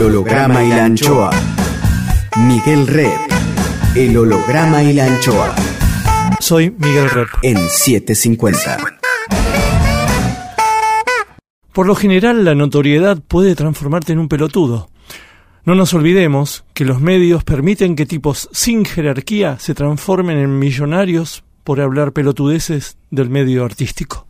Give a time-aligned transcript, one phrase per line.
[0.00, 1.30] El holograma y la anchoa.
[2.38, 3.18] Miguel Rep.
[3.94, 5.54] El holograma y la anchoa.
[6.40, 7.28] Soy Miguel Rep.
[7.42, 8.78] En 750.
[11.74, 14.88] Por lo general, la notoriedad puede transformarte en un pelotudo.
[15.66, 21.44] No nos olvidemos que los medios permiten que tipos sin jerarquía se transformen en millonarios
[21.62, 24.29] por hablar pelotudeces del medio artístico.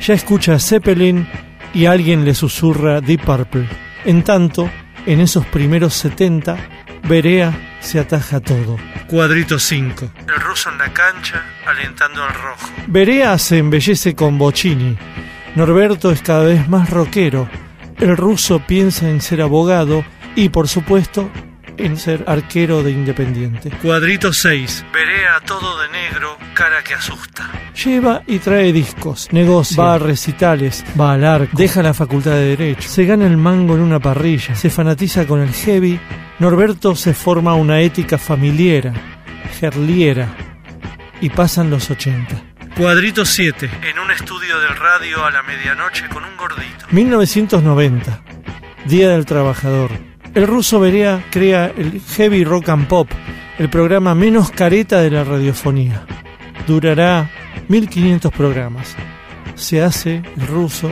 [0.00, 1.28] Ya escucha Zeppelin
[1.72, 3.68] y alguien le susurra Deep Purple.
[4.04, 4.70] En tanto,
[5.08, 6.58] en esos primeros 70,
[7.08, 8.76] Berea se ataja todo.
[9.06, 10.10] Cuadrito 5.
[10.28, 12.68] El ruso en la cancha, alentando al rojo.
[12.88, 14.98] Berea se embellece con Bocini.
[15.54, 17.48] Norberto es cada vez más rockero.
[17.96, 20.04] El ruso piensa en ser abogado
[20.36, 21.30] y, por supuesto,
[21.78, 23.70] en ser arquero de Independiente.
[23.82, 24.84] Cuadrito 6.
[24.92, 27.50] Berea todo de negro, cara que asusta.
[27.84, 32.56] Lleva y trae discos, negocia, va a recitales, va al arco, deja la facultad de
[32.56, 36.00] Derecho, se gana el mango en una parrilla, se fanatiza con el heavy.
[36.38, 38.92] Norberto se forma una ética familiera,
[39.58, 40.28] gerliera,
[41.20, 42.48] y pasan los 80.
[42.76, 43.68] Cuadrito 7.
[43.90, 46.86] En un estudio del radio a la medianoche con un gordito.
[46.90, 48.22] 1990.
[48.84, 50.07] Día del Trabajador.
[50.34, 53.08] El ruso Berea crea el Heavy Rock and Pop,
[53.58, 56.04] el programa menos careta de la radiofonía.
[56.66, 57.30] Durará
[57.68, 58.94] 1500 programas.
[59.54, 60.90] Se hace el ruso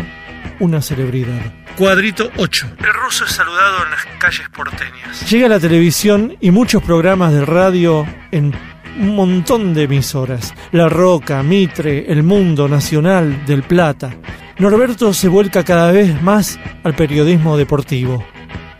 [0.59, 1.53] una celebridad.
[1.77, 2.67] Cuadrito 8.
[2.79, 5.31] El ruso es saludado en las calles porteñas.
[5.31, 8.55] Llega la televisión y muchos programas de radio en
[8.99, 10.55] un montón de emisoras.
[10.73, 14.17] La Roca, Mitre, El Mundo, Nacional, Del Plata.
[14.59, 18.25] Norberto se vuelca cada vez más al periodismo deportivo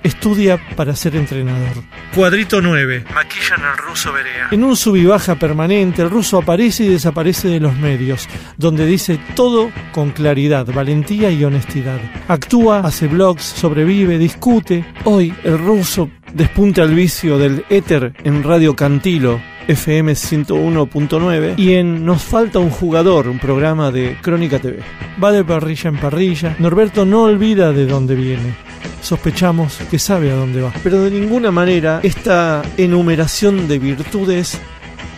[0.07, 1.83] estudia para ser entrenador.
[2.15, 3.05] Cuadrito 9.
[3.15, 4.49] Maquillan al ruso Berea.
[4.51, 8.87] En un sub y baja permanente, el ruso aparece y desaparece de los medios, donde
[8.87, 12.01] dice todo con claridad, valentía y honestidad.
[12.29, 14.85] Actúa, hace blogs, sobrevive, discute.
[15.05, 22.05] Hoy el ruso despunta el vicio del éter en Radio Cantilo, FM 101.9 y en
[22.05, 24.79] Nos falta un jugador, un programa de Crónica TV.
[25.23, 28.67] Va de parrilla en parrilla, Norberto no olvida de dónde viene
[29.07, 30.73] sospechamos que sabe a dónde va.
[30.83, 34.59] Pero de ninguna manera esta enumeración de virtudes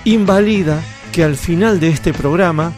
[0.04, 0.80] invalida
[1.12, 2.72] que al final de este programa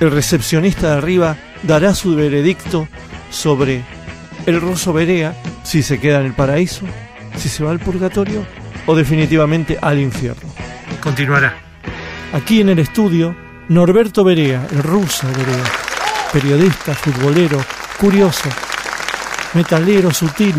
[0.00, 2.88] el recepcionista de arriba dará su veredicto
[3.30, 3.82] sobre
[4.46, 6.86] el Rosso Berea, si se queda en el paraíso,
[7.36, 8.46] si se va al purgatorio
[8.86, 10.48] o definitivamente al infierno.
[11.00, 11.56] Continuará.
[12.32, 13.36] Aquí en el estudio,
[13.68, 15.64] Norberto Berea, el ruso Berea,
[16.32, 17.58] periodista, futbolero,
[18.00, 18.48] curioso,
[19.54, 20.54] metalero sutil,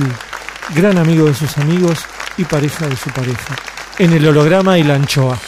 [0.76, 2.06] gran amigo de sus amigos
[2.38, 3.56] y pareja de su pareja.
[4.00, 5.40] En el holograma y la anchoa.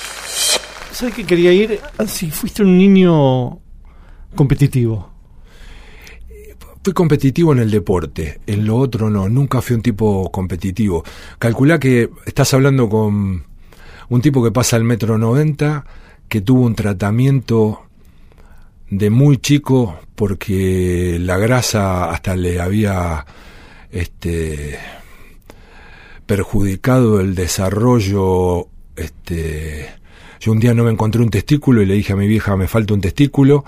[0.92, 1.80] ¿Sabes que quería ir?
[2.08, 3.60] Si fuiste un niño
[4.36, 5.12] competitivo.
[6.84, 11.04] Fui competitivo en el deporte, en lo otro no, nunca fui un tipo competitivo.
[11.38, 13.44] Calculá que estás hablando con
[14.08, 15.86] un tipo que pasa el metro 90,
[16.30, 17.87] que tuvo un tratamiento
[18.90, 23.26] de muy chico porque la grasa hasta le había
[23.92, 24.80] este
[26.26, 29.90] perjudicado el desarrollo este
[30.40, 32.68] yo un día no me encontré un testículo y le dije a mi vieja me
[32.68, 33.64] falta un testículo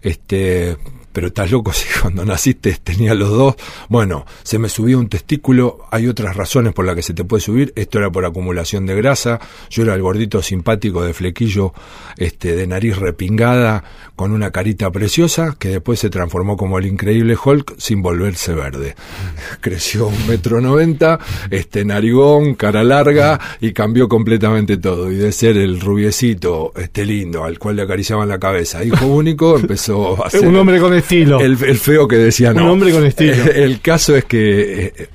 [0.00, 0.76] este
[1.12, 3.54] pero estás loco si cuando naciste tenía los dos.
[3.88, 7.42] Bueno, se me subió un testículo, hay otras razones por las que se te puede
[7.42, 11.72] subir, esto era por acumulación de grasa, yo era el gordito simpático de flequillo,
[12.16, 13.84] este, de nariz repingada,
[14.16, 18.94] con una carita preciosa, que después se transformó como el increíble Hulk sin volverse verde.
[19.60, 21.18] Creció un metro noventa,
[21.50, 25.10] este narigón, cara larga, y cambió completamente todo.
[25.10, 29.58] Y de ser el rubiecito, este lindo, al cual le acariciaban la cabeza, hijo único,
[29.58, 30.46] empezó a ser...
[30.46, 31.40] un hombre con estilo.
[31.40, 32.64] El, feo que decía no.
[32.64, 33.44] Un hombre con estilo.
[33.54, 35.08] El, caso es que eh,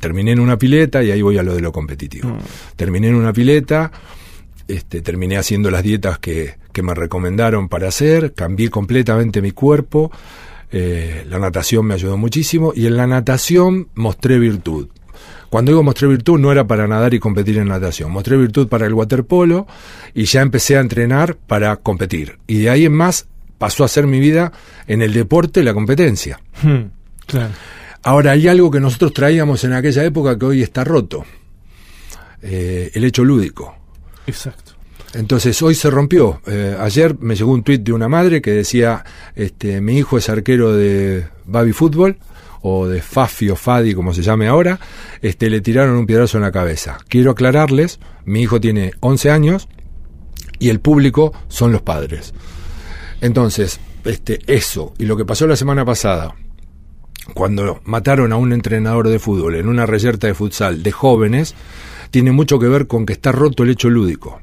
[0.00, 2.28] terminé en una pileta, y ahí voy a lo de lo competitivo.
[2.28, 2.38] Mm.
[2.76, 3.90] Terminé en una pileta,
[4.66, 10.12] este, terminé haciendo las dietas que, que me recomendaron para hacer, cambié completamente mi cuerpo.
[10.70, 14.88] Eh, la natación me ayudó muchísimo y en la natación mostré virtud.
[15.48, 18.86] Cuando digo mostré virtud no era para nadar y competir en natación, mostré virtud para
[18.86, 19.66] el waterpolo
[20.14, 22.38] y ya empecé a entrenar para competir.
[22.46, 23.26] Y de ahí en más
[23.58, 24.52] pasó a ser mi vida
[24.86, 26.40] en el deporte, la competencia.
[26.62, 26.90] Hmm,
[28.02, 31.24] Ahora, hay algo que nosotros traíamos en aquella época que hoy está roto.
[32.40, 33.76] Eh, el hecho lúdico.
[34.26, 34.72] Exacto.
[35.14, 36.40] Entonces hoy se rompió.
[36.46, 40.28] Eh, ayer me llegó un tuit de una madre que decía, este, mi hijo es
[40.28, 42.18] arquero de Babi Fútbol
[42.62, 44.78] o de Fafi o Fadi, como se llame ahora,
[45.22, 46.98] este, le tiraron un piedrazo en la cabeza.
[47.08, 49.68] Quiero aclararles, mi hijo tiene 11 años
[50.58, 52.34] y el público son los padres.
[53.20, 56.34] Entonces, este, eso y lo que pasó la semana pasada,
[57.34, 61.54] cuando mataron a un entrenador de fútbol en una reyerta de futsal de jóvenes,
[62.10, 64.40] tiene mucho que ver con que está roto el hecho lúdico.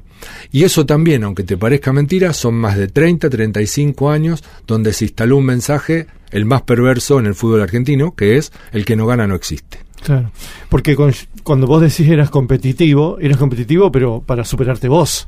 [0.50, 5.04] Y eso también, aunque te parezca mentira, son más de 30, 35 años donde se
[5.04, 9.06] instaló un mensaje, el más perverso en el fútbol argentino, que es el que no
[9.06, 9.78] gana no existe.
[10.02, 10.30] Claro,
[10.68, 10.96] porque
[11.42, 15.26] cuando vos decís eras competitivo, eras competitivo pero para superarte vos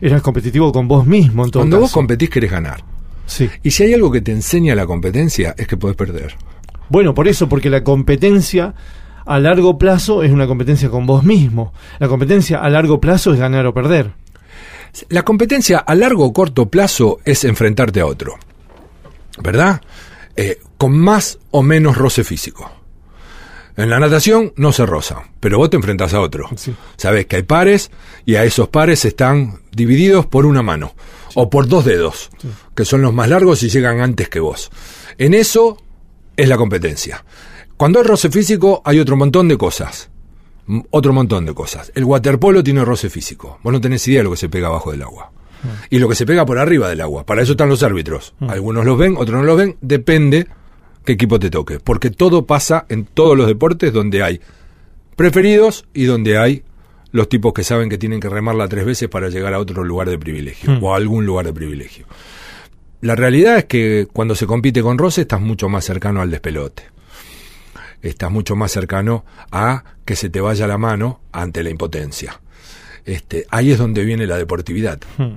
[0.00, 1.44] eras competitivo con vos mismo.
[1.44, 2.82] En Cuando vos competís querés ganar.
[3.26, 3.48] Sí.
[3.62, 6.34] Y si hay algo que te enseña la competencia es que podés perder.
[6.88, 8.74] Bueno, por eso, porque la competencia
[9.26, 11.74] a largo plazo es una competencia con vos mismo.
[11.98, 14.12] La competencia a largo plazo es ganar o perder.
[15.10, 18.36] La competencia a largo o corto plazo es enfrentarte a otro.
[19.42, 19.82] ¿Verdad?
[20.34, 22.70] Eh, con más o menos roce físico.
[23.78, 26.50] En la natación no se roza, pero vos te enfrentas a otro.
[26.96, 27.92] Sabes que hay pares
[28.26, 30.94] y a esos pares están divididos por una mano
[31.36, 32.30] o por dos dedos,
[32.74, 34.72] que son los más largos y llegan antes que vos.
[35.16, 35.80] En eso
[36.36, 37.24] es la competencia.
[37.76, 40.10] Cuando hay roce físico hay otro montón de cosas.
[40.90, 41.92] Otro montón de cosas.
[41.94, 43.60] El waterpolo tiene roce físico.
[43.62, 45.30] Vos no tenés idea de lo que se pega abajo del agua.
[45.62, 45.86] Ah.
[45.88, 47.24] Y lo que se pega por arriba del agua.
[47.24, 48.34] Para eso están los árbitros.
[48.40, 48.48] Ah.
[48.50, 49.76] Algunos los ven, otros no los ven.
[49.80, 50.48] Depende
[51.04, 54.40] qué equipo te toque, porque todo pasa en todos los deportes donde hay
[55.16, 56.62] preferidos y donde hay
[57.10, 60.08] los tipos que saben que tienen que remarla tres veces para llegar a otro lugar
[60.08, 60.84] de privilegio hmm.
[60.84, 62.06] o a algún lugar de privilegio.
[63.00, 66.84] La realidad es que cuando se compite con roce estás mucho más cercano al despelote.
[68.02, 72.40] Estás mucho más cercano a que se te vaya la mano ante la impotencia.
[73.04, 75.00] Este, ahí es donde viene la deportividad.
[75.16, 75.36] Hmm.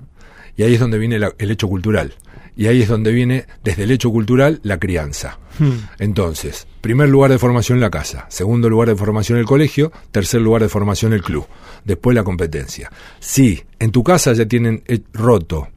[0.58, 2.13] Y ahí es donde viene el hecho cultural.
[2.55, 5.39] Y ahí es donde viene, desde el hecho cultural, la crianza.
[5.58, 5.88] Hmm.
[6.00, 10.62] Entonces, primer lugar de formación la casa, segundo lugar de formación el colegio, tercer lugar
[10.62, 11.46] de formación el club,
[11.86, 12.91] después la competencia.
[13.20, 15.70] Si en tu casa ya tienen eh, roto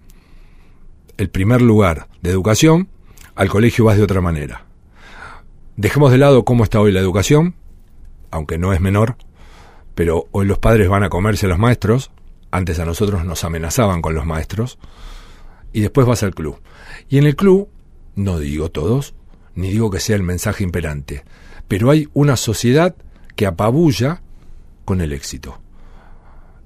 [1.17, 2.89] el primer lugar de educación,
[3.35, 4.67] al colegio vas de otra manera.
[5.77, 7.55] Dejemos de lado cómo está hoy la educación,
[8.31, 9.17] aunque no es menor,
[9.95, 12.11] pero hoy los padres van a comerse a los maestros,
[12.51, 14.79] antes a nosotros nos amenazaban con los maestros,
[15.75, 16.59] y después vas al club.
[17.11, 17.69] Y en el club,
[18.15, 19.15] no digo todos,
[19.55, 21.25] ni digo que sea el mensaje imperante,
[21.69, 22.97] pero hay una sociedad
[23.37, 24.23] que apabulla
[24.87, 25.61] con el éxito.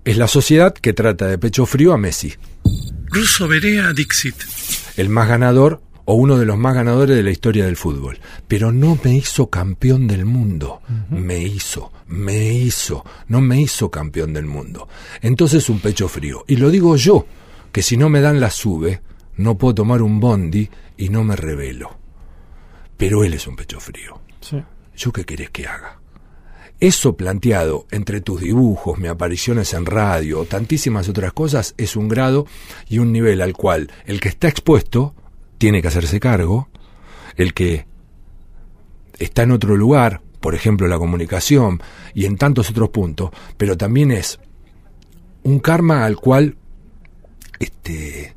[0.05, 2.35] Es la sociedad que trata de pecho frío a Messi.
[3.07, 4.37] Russo Berea Dixit.
[4.97, 8.19] El más ganador o uno de los más ganadores de la historia del fútbol.
[8.47, 10.81] Pero no me hizo campeón del mundo.
[11.11, 14.89] Me hizo, me hizo, no me hizo campeón del mundo.
[15.21, 16.45] Entonces un pecho frío.
[16.47, 17.27] Y lo digo yo,
[17.79, 19.03] que si no me dan la sube,
[19.37, 21.97] no puedo tomar un bondi y no me revelo.
[22.97, 24.21] Pero él es un pecho frío.
[24.97, 26.01] ¿Yo qué querés que haga?
[26.81, 32.49] Eso planteado entre tus dibujos, mis apariciones en radio, tantísimas otras cosas, es un grado
[32.89, 35.15] y un nivel al cual el que está expuesto
[35.59, 36.69] tiene que hacerse cargo,
[37.37, 37.87] el que
[39.21, 41.81] está en otro lugar, por ejemplo la comunicación
[42.13, 44.41] y en tantos otros puntos, pero también es
[45.45, 46.57] un karma al cual
[47.59, 48.35] este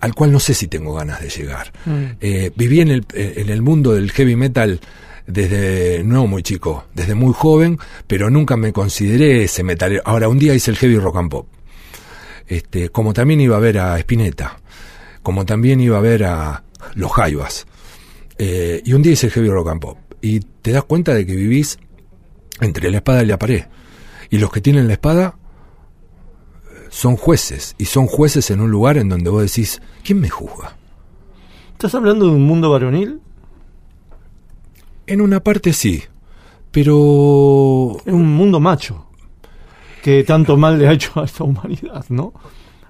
[0.00, 1.72] al cual no sé si tengo ganas de llegar.
[1.84, 2.04] Mm.
[2.20, 4.80] Eh, viví en el, eh, en el mundo del heavy metal
[5.26, 10.00] desde no muy chico, desde muy joven, pero nunca me consideré ese metal.
[10.04, 11.46] Ahora un día hice el heavy rock and pop.
[12.46, 14.58] Este, como también iba a ver a Spinetta
[15.22, 17.66] como también iba a ver a los Jaivas.
[18.38, 19.98] Eh, y un día hice el heavy rock and pop.
[20.20, 21.78] Y te das cuenta de que vivís
[22.60, 23.64] entre la espada y la pared.
[24.30, 25.36] Y los que tienen la espada
[26.90, 27.74] son jueces.
[27.78, 30.76] Y son jueces en un lugar en donde vos decís, ¿quién me juzga?
[31.72, 33.20] ¿Estás hablando de un mundo varonil?
[35.06, 36.02] En una parte sí.
[36.70, 37.96] Pero...
[38.04, 39.06] Es un mundo macho.
[40.02, 42.34] Que tanto mal le ha hecho a esta humanidad, ¿no?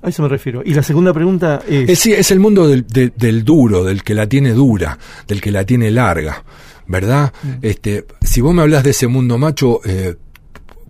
[0.03, 0.63] A eso me refiero.
[0.65, 1.91] Y la segunda pregunta es...
[1.91, 5.51] es sí, es el mundo del, del, duro, del que la tiene dura, del que
[5.51, 6.43] la tiene larga,
[6.87, 7.33] ¿verdad?
[7.43, 7.49] Mm.
[7.63, 10.17] Este, si vos me hablas de ese mundo macho, eh,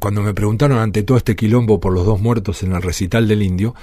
[0.01, 3.43] cuando me preguntaron ante todo este quilombo por los dos muertos en el recital del
[3.43, 3.75] indio,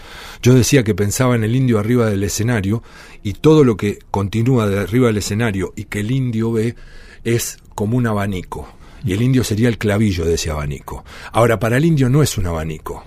[0.41, 2.83] yo decía que pensaba en el indio arriba del escenario
[3.24, 6.75] y todo lo que continúa de arriba del escenario y que el indio ve
[7.24, 8.67] es como un abanico.
[9.05, 11.05] Y el indio sería el clavillo de ese abanico.
[11.31, 13.03] Ahora, para el indio no es un abanico.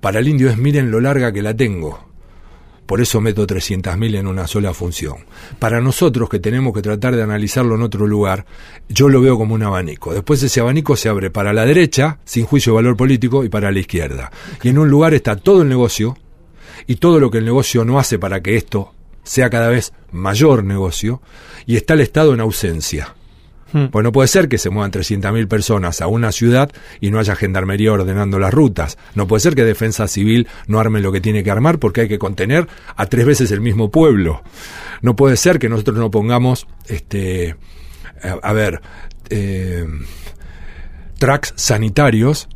[0.00, 2.09] Para el indio es miren lo larga que la tengo.
[2.90, 5.18] Por eso meto 300.000 en una sola función.
[5.60, 8.46] Para nosotros que tenemos que tratar de analizarlo en otro lugar,
[8.88, 10.12] yo lo veo como un abanico.
[10.12, 13.70] Después ese abanico se abre para la derecha, sin juicio de valor político, y para
[13.70, 14.32] la izquierda.
[14.64, 16.18] Y en un lugar está todo el negocio
[16.88, 18.92] y todo lo que el negocio no hace para que esto
[19.22, 21.22] sea cada vez mayor negocio,
[21.66, 23.14] y está el Estado en ausencia.
[23.72, 23.86] Hmm.
[23.86, 27.36] Pues no puede ser que se muevan 300.000 personas a una ciudad y no haya
[27.36, 28.98] gendarmería ordenando las rutas.
[29.14, 32.08] No puede ser que Defensa Civil no arme lo que tiene que armar porque hay
[32.08, 34.42] que contener a tres veces el mismo pueblo.
[35.02, 37.56] No puede ser que nosotros no pongamos, este,
[38.42, 38.80] a, ver,
[39.30, 39.86] eh,
[41.18, 42.48] tracks sanitarios,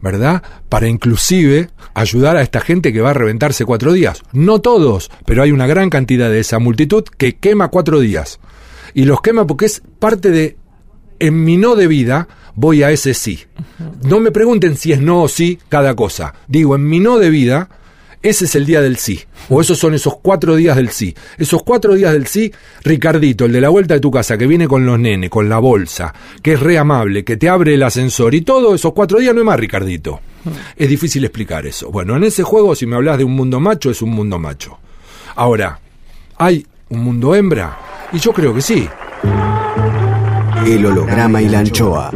[0.00, 0.42] ¿verdad?
[0.68, 4.22] Para inclusive ayudar a esta gente que va a reventarse cuatro días.
[4.32, 8.38] No todos, pero hay una gran cantidad de esa multitud que quema cuatro días
[8.94, 10.56] y los quema porque es parte de,
[11.18, 13.40] en mi no de vida, voy a ese sí.
[14.02, 16.34] No me pregunten si es no o sí cada cosa.
[16.48, 17.68] Digo, en mi no de vida,
[18.20, 19.20] ese es el día del sí.
[19.48, 21.14] O esos son esos cuatro días del sí.
[21.38, 22.52] Esos cuatro días del sí,
[22.82, 25.58] Ricardito, el de la vuelta de tu casa, que viene con los nenes, con la
[25.58, 29.34] bolsa, que es re amable, que te abre el ascensor y todo, esos cuatro días
[29.34, 30.20] no es más, Ricardito.
[30.76, 31.90] Es difícil explicar eso.
[31.90, 34.78] Bueno, en ese juego, si me hablas de un mundo macho, es un mundo macho.
[35.36, 35.80] Ahora,
[36.36, 37.78] ¿hay un mundo hembra?
[38.12, 38.88] Y yo creo que sí.
[40.66, 42.10] El holograma y la anchoa.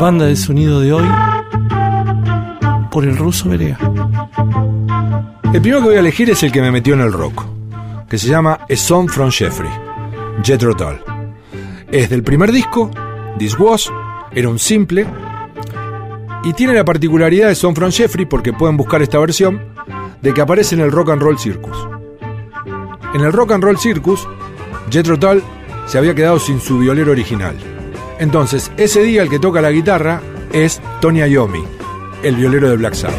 [0.00, 1.06] Banda de sonido de hoy
[2.90, 3.78] por el ruso Berea.
[5.52, 7.44] El primero que voy a elegir es el que me metió en el rock,
[8.08, 9.70] que se llama A Song from Jeffrey,
[10.42, 11.00] Jethro Tull.
[11.90, 12.90] Es del primer disco,
[13.38, 13.90] This Was,
[14.32, 15.06] era un simple,
[16.44, 19.60] y tiene la particularidad de Song from Jeffrey, porque pueden buscar esta versión,
[20.20, 21.97] de que aparece en el Rock and Roll Circus.
[23.14, 24.28] En el Rock and Roll Circus,
[24.90, 25.42] Jethro Tull
[25.86, 27.56] se había quedado sin su violero original.
[28.18, 30.20] Entonces, ese día el que toca la guitarra
[30.52, 31.64] es Tony Iommi,
[32.22, 33.16] el violero de Black Sabbath.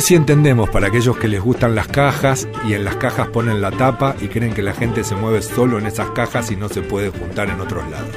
[0.00, 3.70] Si entendemos para aquellos que les gustan las cajas y en las cajas ponen la
[3.70, 6.82] tapa y creen que la gente se mueve solo en esas cajas y no se
[6.82, 8.14] puede juntar en otros lados.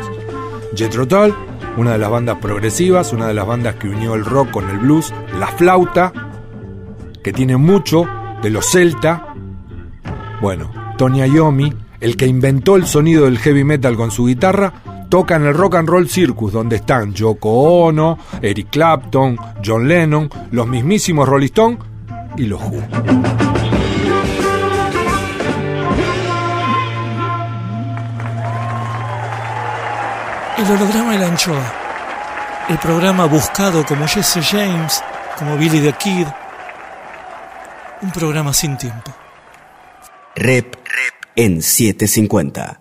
[0.76, 1.34] Jethro Tull,
[1.78, 4.80] una de las bandas progresivas, una de las bandas que unió el rock con el
[4.80, 6.14] blues, la flauta,
[7.24, 8.08] que tiene mucho
[8.42, 9.34] de los celta.
[10.42, 14.74] Bueno, Tony Iommi, el que inventó el sonido del heavy metal con su guitarra,
[15.12, 17.50] toca en el Rock and Roll Circus, donde están Yoko
[17.84, 21.80] Ono, Eric Clapton, John Lennon, los mismísimos Rolling Stones
[22.38, 22.82] y los Who.
[30.58, 31.74] El holograma de la anchoa.
[32.70, 35.04] El programa buscado como Jesse James,
[35.38, 36.28] como Billy the Kid.
[38.02, 39.12] Un programa sin tiempo.
[40.36, 42.81] Rep, Rep en 750.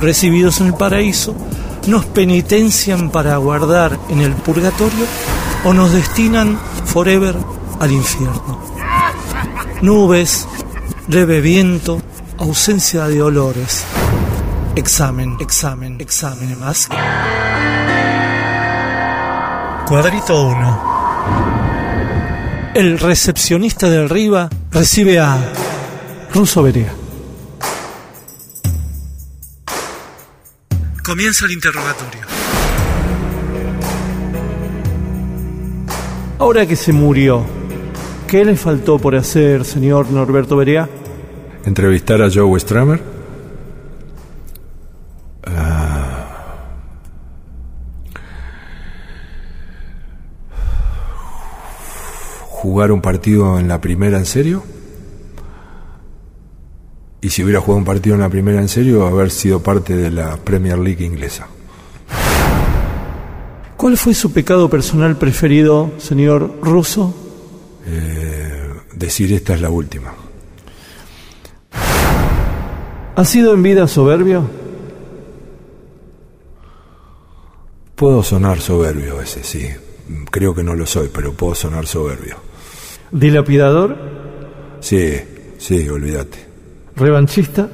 [0.00, 1.34] recibidos en el paraíso,
[1.86, 5.06] nos penitencian para guardar en el purgatorio
[5.64, 7.36] o nos destinan forever
[7.78, 8.60] al infierno.
[9.82, 10.46] Nubes,
[11.08, 12.02] leve viento,
[12.38, 13.84] ausencia de olores.
[14.76, 16.88] Examen, examen, examen más.
[19.86, 20.90] Cuadrito 1.
[22.74, 25.36] El recepcionista de arriba recibe a
[26.32, 26.99] Ruso Berea.
[31.04, 32.20] Comienza el interrogatorio.
[36.38, 37.44] Ahora que se murió,
[38.26, 40.88] ¿qué le faltó por hacer, señor Norberto Berea?
[41.64, 43.02] Entrevistar a Joe Stramer.
[45.44, 46.00] Ah.
[52.60, 54.62] jugar un partido en la primera en serio.
[57.22, 60.10] Y si hubiera jugado un partido en la primera en serio, haber sido parte de
[60.10, 61.48] la Premier League inglesa.
[63.76, 67.14] ¿Cuál fue su pecado personal preferido, señor Russo?
[67.86, 70.14] Eh, decir esta es la última.
[73.16, 74.48] ¿Ha sido en vida soberbio?
[77.96, 79.66] Puedo sonar soberbio ese, sí.
[80.30, 82.36] Creo que no lo soy, pero puedo sonar soberbio.
[83.10, 83.96] ¿Dilapidador?
[84.80, 85.16] Sí,
[85.58, 86.49] sí, olvídate.
[86.96, 87.68] ¿Revanchista?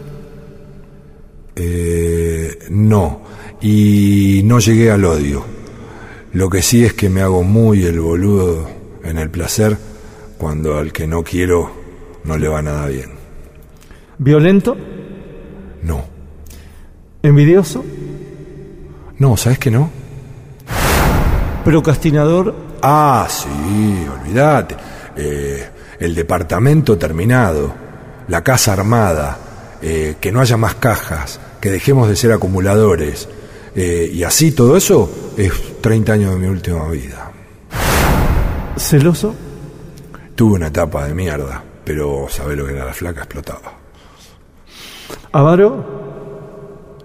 [1.55, 3.23] Eh, no,
[3.61, 5.45] y no llegué al odio.
[6.33, 8.69] Lo que sí es que me hago muy el boludo
[9.03, 9.77] en el placer
[10.37, 11.71] cuando al que no quiero
[12.25, 13.13] no le va nada bien.
[14.19, 14.77] ¿Violento?
[15.83, 16.05] No.
[17.23, 17.85] ¿Envidioso?
[19.19, 19.91] No, ¿sabes que no?
[21.65, 22.55] ¿Procrastinador?
[22.83, 24.77] Ah, sí, olvídate.
[25.17, 27.75] Eh, el departamento terminado,
[28.29, 29.39] la casa armada,
[29.83, 33.29] eh, que no haya más cajas, que dejemos de ser acumuladores.
[33.75, 37.31] Eh, y así todo eso es 30 años de mi última vida.
[38.77, 39.35] ¿Celoso?
[40.35, 43.73] Tuve una etapa de mierda, pero sabés lo que era la flaca, explotaba.
[45.33, 45.85] ¿Avaro?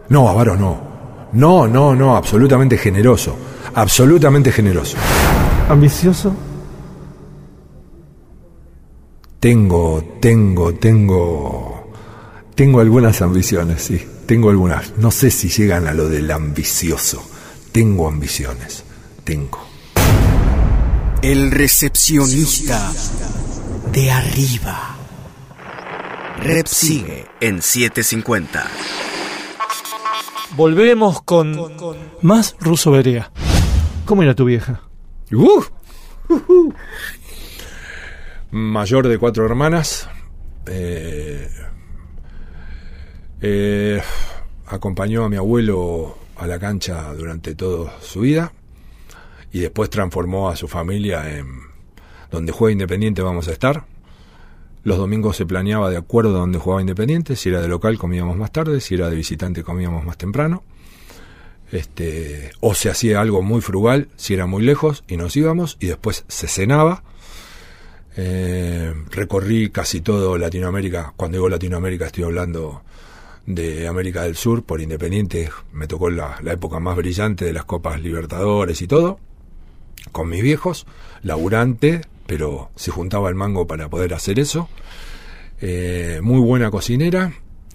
[0.09, 0.91] No, avaro no.
[1.33, 3.35] No, no, no, absolutamente generoso.
[3.73, 4.97] Absolutamente generoso.
[5.69, 6.33] ¿Ambicioso?
[9.41, 11.91] Tengo, tengo, tengo.
[12.53, 13.99] Tengo algunas ambiciones, sí.
[14.27, 14.95] Tengo algunas.
[14.99, 17.27] No sé si llegan a lo del ambicioso.
[17.71, 18.83] Tengo ambiciones.
[19.23, 19.67] Tengo.
[21.23, 22.91] El recepcionista
[23.91, 24.95] de arriba.
[26.43, 28.63] Rep sigue en 750.
[30.55, 31.57] Volvemos con,
[32.21, 33.31] más Ruso Berea.
[34.05, 34.81] ¿Cómo era tu vieja?
[35.31, 35.63] Uh,
[36.29, 36.73] uh,
[38.51, 40.09] Mayor de cuatro hermanas.
[40.65, 41.49] Eh,
[43.41, 44.01] eh,
[44.67, 48.51] acompañó a mi abuelo a la cancha durante toda su vida
[49.53, 51.61] y después transformó a su familia en
[52.29, 53.85] donde juega Independiente vamos a estar.
[54.83, 58.35] Los domingos se planeaba de acuerdo a donde jugaba Independiente, si era de local comíamos
[58.35, 60.63] más tarde, si era de visitante comíamos más temprano.
[61.71, 65.87] Este, o se hacía algo muy frugal, si era muy lejos y nos íbamos y
[65.87, 67.03] después se cenaba.
[68.17, 71.13] Eh, recorrí casi todo Latinoamérica.
[71.15, 72.83] Cuando digo Latinoamérica estoy hablando
[73.45, 75.49] de América del Sur por Independiente.
[75.71, 79.19] Me tocó la, la época más brillante de las Copas Libertadores y todo.
[80.11, 80.87] con mis viejos,
[81.21, 84.67] laburante, pero se juntaba el mango para poder hacer eso.
[85.61, 87.33] Eh, muy buena cocinera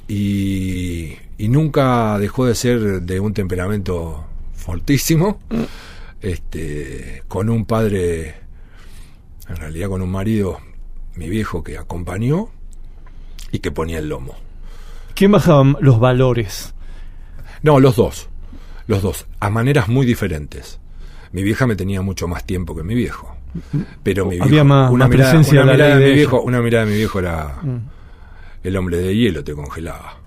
[0.08, 5.38] y, y, nunca dejó de ser de un temperamento fortísimo.
[5.50, 5.62] Mm.
[6.20, 8.34] Este, con un padre,
[9.48, 10.58] en realidad con un marido,
[11.14, 12.48] mi viejo, que acompañó
[13.52, 14.34] y que ponía el lomo.
[15.14, 16.74] ¿Quién bajaba los valores?
[17.62, 18.28] No, los dos.
[18.86, 20.78] Los dos, a maneras muy diferentes.
[21.32, 23.34] Mi vieja me tenía mucho más tiempo que mi viejo.
[24.02, 26.40] Pero mi viejo, Había más, una, más mirada, presencia una, de mirada de mi viejo,
[26.42, 27.76] una mirada de mi viejo era Mm.
[28.62, 30.18] el hombre de hielo, te congelaba.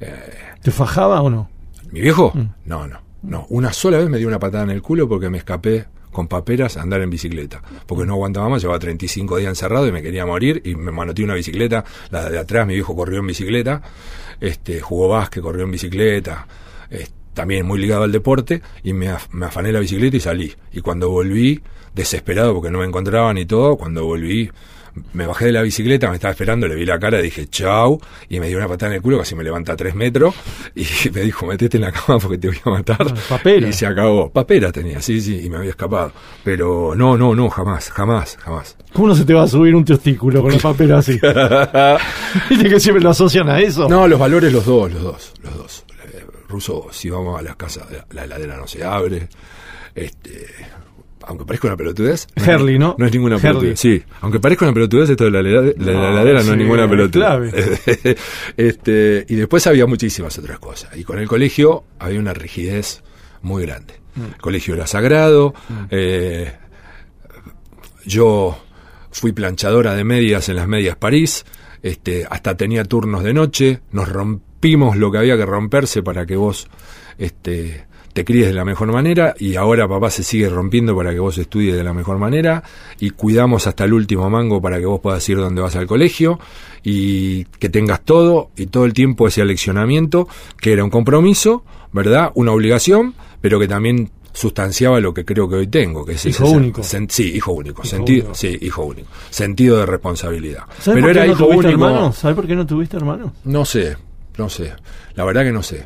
[0.00, 0.30] Eh,
[0.62, 1.48] ¿Te fajaba o no?
[1.90, 2.30] ¿Mi viejo?
[2.34, 2.48] Mm.
[2.66, 3.46] No, no, no.
[3.48, 6.76] Una sola vez me dio una patada en el culo porque me escapé con paperas
[6.76, 7.62] andar en bicicleta.
[7.86, 11.24] Porque no aguantaba más, llevaba 35 días encerrado y me quería morir y me manoteé
[11.24, 11.84] una bicicleta.
[12.10, 13.82] La de atrás, mi viejo corrió en bicicleta,
[14.40, 16.46] este, jugó básquet, corrió en bicicleta.
[17.34, 20.54] también muy ligado al deporte y me, me afané la bicicleta y salí.
[20.72, 21.60] Y cuando volví,
[21.94, 24.50] desesperado porque no me encontraban y todo, cuando volví
[25.12, 28.40] me bajé de la bicicleta, me estaba esperando, le vi la cara, dije chau, y
[28.40, 30.34] me dio una patada en el culo, casi me levanta a tres metros,
[30.74, 33.06] y me dijo, metete en la cama porque te voy a matar.
[33.08, 33.68] Ah, papera.
[33.68, 34.30] Y se acabó.
[34.30, 36.12] Papera tenía, sí, sí, y me había escapado.
[36.44, 38.76] Pero no, no, no, jamás, jamás, jamás.
[38.92, 41.12] ¿Cómo no se te va a subir un testículo con el papel así?
[42.50, 43.88] Viste que siempre lo asocian a eso.
[43.88, 45.84] No, los valores los dos, los dos, los dos.
[46.12, 49.28] Eh, ruso, si vamos a las casas, la heladera no se abre.
[49.94, 50.46] Este,
[51.26, 52.26] aunque parezca una pelotudez.
[52.36, 52.94] Herley, ¿no?
[52.98, 53.50] No es ninguna Herley.
[53.52, 53.80] pelotudez.
[53.80, 55.48] Sí, aunque parezca una pelotudez, esto de la, No,
[56.10, 57.12] heladera no es ninguna pelotudez.
[57.12, 58.16] clave.
[58.56, 60.96] este, y después había muchísimas otras cosas.
[60.96, 63.02] Y con el colegio había una rigidez
[63.42, 63.94] muy grande.
[64.16, 65.54] El colegio era sagrado.
[65.90, 66.52] eh,
[68.04, 68.58] yo
[69.10, 71.44] fui planchadora de medias en las medias París,
[71.82, 76.36] este, hasta tenía turnos de noche, nos rompimos lo que había que romperse para que
[76.36, 76.68] vos
[77.18, 81.18] este, te críes de la mejor manera y ahora papá se sigue rompiendo para que
[81.18, 82.62] vos estudies de la mejor manera
[83.00, 86.38] y cuidamos hasta el último mango para que vos puedas ir donde vas al colegio
[86.82, 90.28] y que tengas todo y todo el tiempo ese aleccionamiento
[90.60, 92.30] que era un compromiso, ¿verdad?
[92.34, 96.44] Una obligación, pero que también sustanciaba lo que creo que hoy tengo, que es Hijo
[96.44, 96.82] ese- único.
[96.82, 97.82] sen- sí, hijo único.
[97.82, 98.34] Hijo sentido, único.
[98.34, 99.08] Sí, hijo único.
[99.30, 100.64] Sentido de responsabilidad.
[100.80, 101.86] ¿Sabes Pero por era qué no hijo tuviste único.
[101.86, 102.16] hermanos?
[102.16, 103.32] ¿Sabes por qué no tuviste hermanos?
[103.44, 103.96] No sé,
[104.38, 104.72] no sé.
[105.14, 105.84] La verdad que no sé.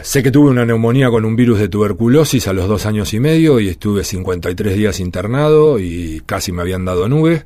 [0.00, 3.20] Sé que tuve una neumonía con un virus de tuberculosis a los dos años y
[3.20, 7.44] medio y estuve 53 días internado y casi me habían dado nubes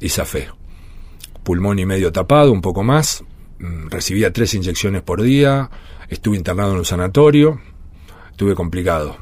[0.00, 0.48] y zafé.
[1.44, 3.24] Pulmón y medio tapado, un poco más.
[3.58, 5.70] Mm, Recibía tres inyecciones por día.
[6.08, 7.60] Estuve internado en un sanatorio.
[8.32, 9.16] Estuve complicado.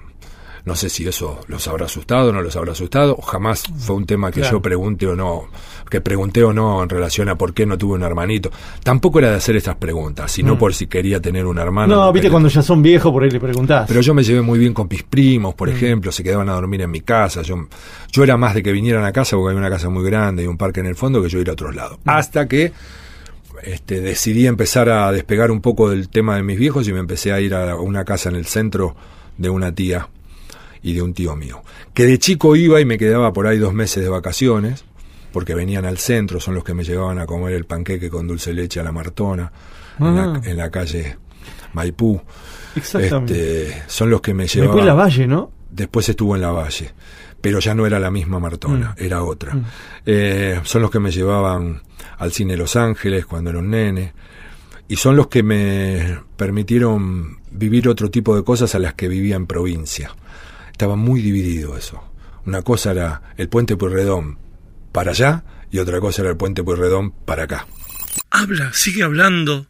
[0.71, 3.17] No sé si eso los habrá asustado o no los habrá asustado.
[3.17, 4.59] Jamás fue un tema que Claro.
[4.59, 5.49] yo pregunte o no,
[5.91, 8.53] que pregunté o no en relación a por qué no tuve un hermanito.
[8.85, 10.59] Tampoco era de hacer estas preguntas, sino Mm.
[10.59, 11.93] por si quería tener un hermano.
[11.97, 13.89] No, viste cuando ya son viejos, por ahí le preguntás.
[13.89, 15.57] Pero yo me llevé muy bien con mis primos, Mm.
[15.57, 17.43] por ejemplo, se quedaban a dormir en mi casa.
[17.43, 17.57] Yo,
[18.13, 20.47] yo era más de que vinieran a casa porque había una casa muy grande y
[20.47, 21.99] un parque en el fondo que yo ir a otros lados.
[22.05, 22.11] Mm.
[22.11, 22.73] Hasta que
[23.65, 27.33] este, decidí empezar a despegar un poco del tema de mis viejos y me empecé
[27.33, 28.95] a ir a una casa en el centro
[29.37, 30.09] de una tía
[30.83, 31.63] y de un tío mío.
[31.95, 34.85] Que de chico iba y me quedaba por ahí dos meses de vacaciones,
[35.33, 38.53] porque venían al centro, son los que me llevaban a comer el panqueque con dulce
[38.53, 39.53] leche a la Martona,
[39.99, 40.41] en, Ah.
[40.43, 41.17] la, en la calle
[41.75, 42.21] Maipú.
[42.75, 43.69] Exactamente.
[43.69, 44.81] Este, son los que me Después llevaban.
[44.81, 45.53] en la Valle, ¿no?
[45.71, 46.91] Después estuvo en la Valle,
[47.41, 49.03] pero ya no era la misma Martona, Mm.
[49.05, 49.55] era otra.
[49.55, 49.65] Mm.
[50.07, 51.83] Eh, son los que me llevaban
[52.19, 54.13] al cine Los Ángeles cuando era un nene,
[54.89, 59.37] y son los que me permitieron vivir otro tipo de cosas a las que vivía
[59.37, 60.13] en provincia.
[60.81, 62.03] Estaba muy dividido eso.
[62.47, 64.39] Una cosa era el puente Pueyrredón
[64.93, 67.67] para allá y otra cosa era el puente Pueyrredón para acá.
[68.31, 69.67] Habla, sigue hablando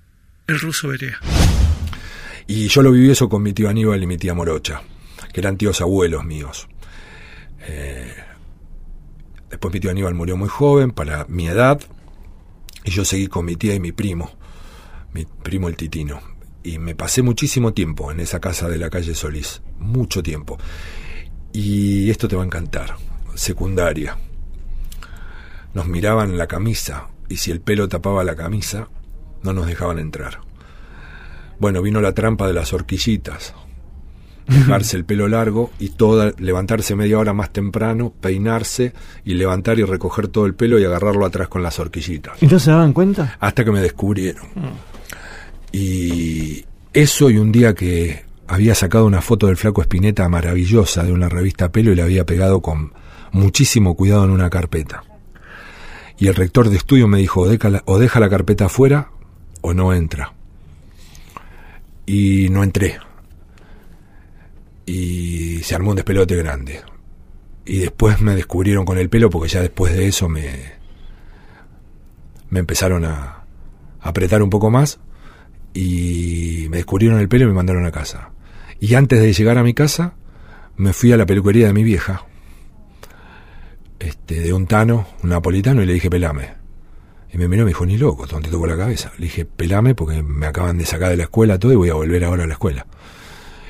[0.47, 1.19] el ruso Berea.
[2.47, 4.83] Y yo lo viví eso con mi tío Aníbal y mi tía Morocha,
[5.33, 6.69] que eran tíos abuelos míos.
[7.67, 8.15] Eh,
[9.51, 11.81] después mi tío Aníbal murió muy joven, para mi edad,
[12.85, 14.31] y yo seguí con mi tía y mi primo,
[15.13, 16.21] mi primo el Titino.
[16.63, 20.59] Y me pasé muchísimo tiempo en esa casa de la calle Solís, mucho tiempo.
[21.53, 22.97] Y esto te va a encantar,
[23.35, 24.19] secundaria.
[25.73, 28.89] Nos miraban la camisa, y si el pelo tapaba la camisa,
[29.43, 30.41] no nos dejaban entrar.
[31.59, 33.55] Bueno, vino la trampa de las horquillitas.
[34.47, 38.93] Dejarse el pelo largo y toda, levantarse media hora más temprano, peinarse
[39.25, 42.43] y levantar y recoger todo el pelo y agarrarlo atrás con las horquillitas.
[42.43, 43.37] ¿Y no se daban cuenta?
[43.39, 44.45] Hasta que me descubrieron.
[45.73, 51.13] Y eso y un día que había sacado una foto del flaco Espineta maravillosa de
[51.13, 52.93] una revista Pelo y la había pegado con
[53.31, 55.05] muchísimo cuidado en una carpeta.
[56.19, 59.11] Y el rector de estudio me dijo, o deja la, carpeta afuera
[59.61, 60.35] o no entra.
[62.07, 62.99] Y no entré.
[64.85, 66.81] y se armó un despelote grande.
[67.65, 70.73] Y después me descubrieron con el pelo porque ya después de eso me,
[72.51, 73.45] me empezaron a
[74.01, 74.99] apretar un poco más
[75.75, 78.31] y me descubrieron el pelo y me mandaron a casa.
[78.81, 80.15] Y antes de llegar a mi casa,
[80.77, 82.25] me fui a la peluquería de mi vieja,
[83.99, 86.55] este, de un tano, un napolitano, y le dije, pelame.
[87.33, 89.13] Y me miró y me dijo, ni loco, ¿dónde te tocó la cabeza?
[89.19, 91.95] Le dije, pelame porque me acaban de sacar de la escuela todo y voy a
[91.95, 92.87] volver ahora a la escuela.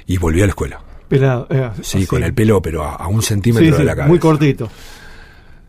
[0.06, 0.80] Y volví a la escuela.
[1.08, 4.08] Pelado, eh, sí, con el pelo, pero a, un centímetro de la cabeza.
[4.08, 4.70] Muy cortito.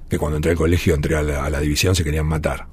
[0.08, 2.68] Que cuando entré al colegio, entré a la, división, se querían matar.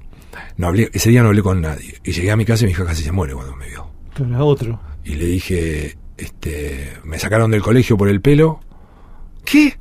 [0.57, 1.95] No hablé, ese día no hablé con nadie.
[2.03, 3.87] Y llegué a mi casa y mi hija casi se muere cuando me vio.
[4.19, 4.79] Era otro.
[5.03, 8.59] Y le dije, este, me sacaron del colegio por el pelo.
[9.45, 9.77] ¿Qué?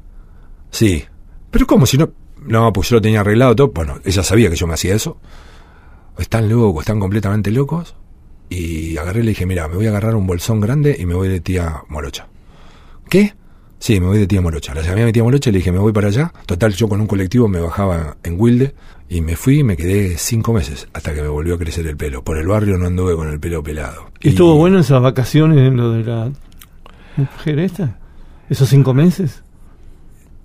[0.70, 1.04] Sí.
[1.50, 1.86] Pero ¿cómo?
[1.86, 2.10] Si no...
[2.46, 3.68] No, pues yo lo tenía arreglado todo.
[3.68, 5.18] Bueno, ella sabía que yo me hacía eso.
[6.18, 7.96] Están locos, están completamente locos.
[8.48, 11.14] Y agarré y le dije, mira, me voy a agarrar un bolsón grande y me
[11.14, 12.28] voy de tía Morocha.
[13.10, 13.34] ¿Qué?
[13.78, 14.74] Sí, me voy de tía Morocha.
[14.74, 16.32] La llamé a mi tía Morocha y le dije, me voy para allá.
[16.46, 18.74] Total, yo con un colectivo me bajaba en Wilde
[19.08, 21.96] y me fui y me quedé cinco meses hasta que me volvió a crecer el
[21.96, 22.22] pelo.
[22.24, 24.10] Por el barrio no anduve con el pelo pelado.
[24.20, 26.32] ¿Y, estuvo bueno esas vacaciones en lo de la
[27.16, 27.98] mujer esta?
[28.50, 29.42] ¿Esos cinco meses?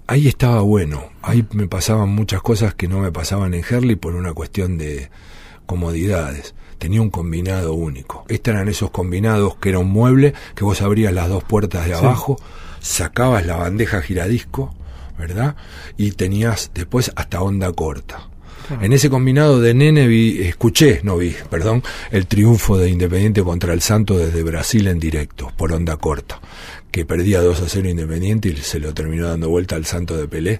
[0.08, 1.10] ahí estaba bueno.
[1.22, 5.10] Ahí me pasaban muchas cosas que no me pasaban en Herley por una cuestión de
[5.65, 6.56] comodidades.
[6.78, 8.26] Tenía un combinado único.
[8.28, 11.93] Estos eran esos combinados que era un mueble que vos abrías las dos puertas de
[11.93, 12.38] abajo,
[12.84, 14.76] sacabas la bandeja giradisco,
[15.17, 15.56] ¿verdad?
[15.98, 18.30] Y tenías después hasta onda corta.
[18.82, 23.74] En ese combinado de nene vi, escuché, no vi, perdón, el triunfo de Independiente contra
[23.74, 26.39] el Santo desde Brasil en directo, por onda corta
[26.93, 30.28] que perdía 2 a 0 Independiente y se lo terminó dando vuelta al Santo de
[30.28, 30.60] Pelé.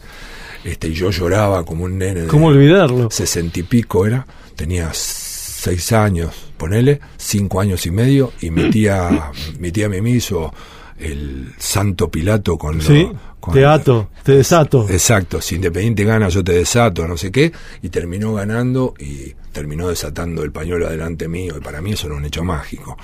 [0.64, 2.26] Este, y yo lloraba como un nene.
[2.26, 3.12] ¿Cómo olvidarlo?
[3.12, 9.32] Sesenta y pico era, tenía seis años, ponele, cinco años y medio, y mi tía,
[9.60, 10.52] mi tía hizo
[11.00, 12.82] el Santo Pilato con...
[12.82, 13.10] Sí,
[13.52, 14.88] te ato, te desato.
[14.90, 17.52] Exacto, si Independiente gana yo te desato, no sé qué,
[17.82, 22.16] y terminó ganando y terminó desatando el pañuelo adelante mío, y para mí eso era
[22.16, 22.98] un hecho mágico.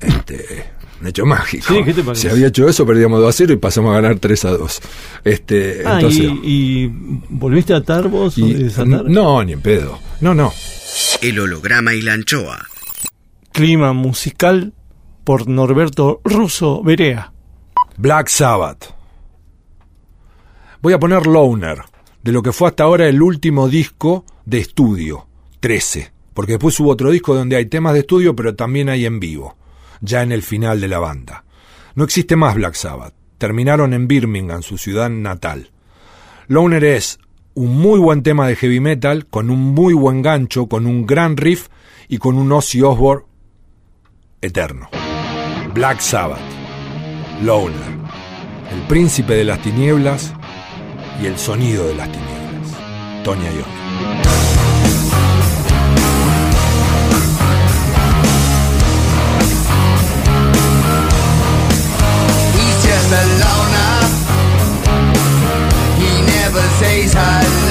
[0.00, 0.64] Este,
[1.00, 1.74] un hecho mágico.
[2.14, 4.80] Si había hecho eso, perdíamos 2 a 0 y pasamos a ganar 3 a 2.
[5.24, 6.86] Este, ah, y,
[7.28, 8.36] volviste a atar vos?
[8.38, 9.98] no, ni en pedo.
[10.20, 10.52] No, no.
[11.20, 12.66] El holograma y la anchoa.
[13.52, 14.72] Clima musical
[15.26, 17.32] por Norberto Russo Berea.
[17.96, 18.94] Black Sabbath.
[20.80, 21.82] Voy a poner Loner,
[22.22, 25.26] de lo que fue hasta ahora el último disco de estudio,
[25.58, 26.12] 13.
[26.32, 29.56] Porque después hubo otro disco donde hay temas de estudio, pero también hay en vivo
[30.00, 31.44] ya en el final de la banda.
[31.96, 33.14] No existe más Black Sabbath.
[33.38, 35.72] Terminaron en Birmingham, su ciudad natal.
[36.46, 37.18] Loner es
[37.54, 41.36] un muy buen tema de heavy metal, con un muy buen gancho, con un gran
[41.36, 41.66] riff
[42.06, 43.26] y con un Ozzy Osbourne
[44.40, 44.88] eterno.
[45.76, 46.40] Black Sabbath,
[47.42, 47.76] Loner,
[48.72, 50.32] el príncipe de las tinieblas
[51.22, 53.22] y el sonido de las tinieblas.
[53.22, 53.76] Tonya Iommi.
[66.78, 67.65] says hello.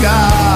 [0.00, 0.47] ficar.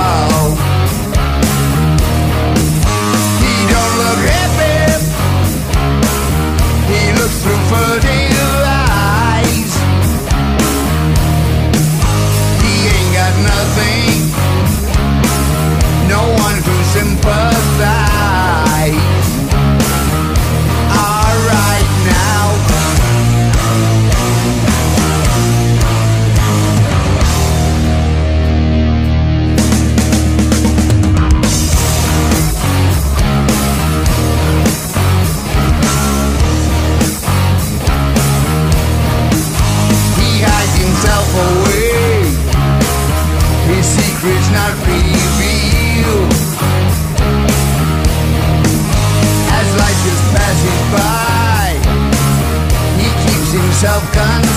[53.83, 54.52] self-control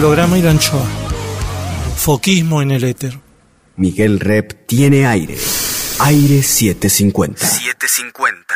[0.00, 0.86] holograma y la anchoa.
[1.96, 3.18] Foquismo en el éter.
[3.76, 5.36] Miguel Rep tiene aire.
[5.98, 7.46] Aire 750.
[7.46, 8.54] 750.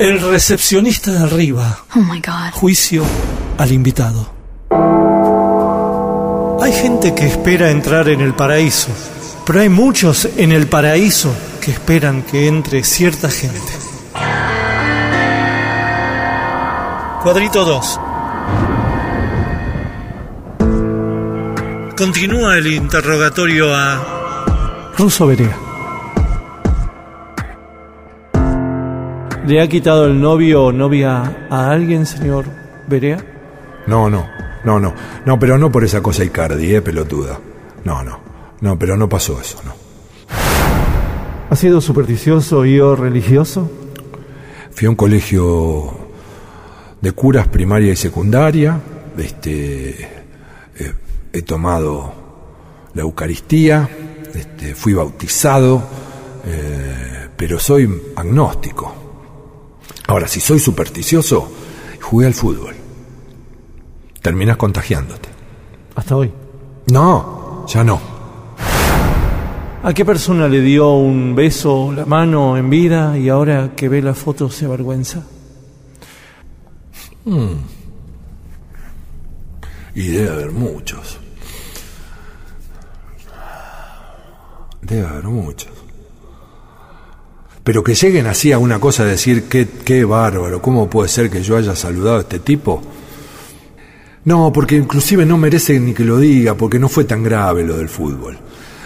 [0.00, 1.84] El recepcionista de arriba.
[1.94, 2.50] Oh my God.
[2.52, 3.04] Juicio
[3.58, 4.34] al invitado.
[6.60, 8.88] Hay gente que espera entrar en el paraíso,
[9.46, 13.72] pero hay muchos en el paraíso que esperan que entre cierta gente.
[17.22, 18.00] Cuadrito 2.
[21.96, 25.56] Continúa el interrogatorio a Ruso Berea.
[29.46, 32.44] ¿Le ha quitado el novio o novia a alguien, señor
[32.86, 33.24] Berea?
[33.86, 34.28] No, no,
[34.64, 34.92] no, no.
[35.24, 37.40] No, pero no por esa cosa Icardi, eh, pelotuda.
[37.84, 38.20] No, no.
[38.60, 39.74] No, pero no pasó eso, no.
[41.48, 43.70] ¿Ha sido supersticioso y o religioso?
[44.70, 45.96] Fui a un colegio
[47.00, 48.80] de curas primaria y secundaria.
[49.16, 50.15] Este,
[51.36, 52.12] he tomado
[52.94, 53.88] la Eucaristía,
[54.34, 55.82] este, fui bautizado,
[56.46, 58.94] eh, pero soy agnóstico.
[60.06, 61.52] Ahora, si soy supersticioso,
[62.00, 62.74] jugué al fútbol.
[64.22, 65.28] Terminas contagiándote.
[65.94, 66.32] Hasta hoy.
[66.90, 68.00] No, ya no.
[69.82, 74.00] ¿A qué persona le dio un beso, la mano en vida y ahora que ve
[74.00, 75.22] la foto se avergüenza?
[77.26, 77.56] Hmm.
[79.94, 81.20] Y debe haber muchos.
[84.86, 85.70] Debe haber muchos.
[87.64, 91.42] Pero que lleguen así a una cosa, decir, qué, qué bárbaro, ¿cómo puede ser que
[91.42, 92.80] yo haya saludado a este tipo?
[94.24, 97.76] No, porque inclusive no merece ni que lo diga, porque no fue tan grave lo
[97.76, 98.38] del fútbol.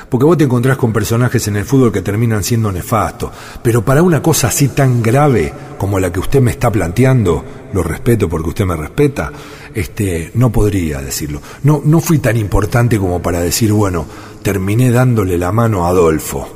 [0.08, 3.30] Porque vos te encontrás con personajes en el fútbol que terminan siendo nefastos.
[3.62, 7.82] Pero para una cosa así tan grave como la que usted me está planteando, lo
[7.82, 9.32] respeto porque usted me respeta,
[9.74, 11.40] este, no podría decirlo.
[11.62, 14.04] No, no fui tan importante como para decir, bueno,
[14.42, 16.46] terminé dándole la mano a Adolfo.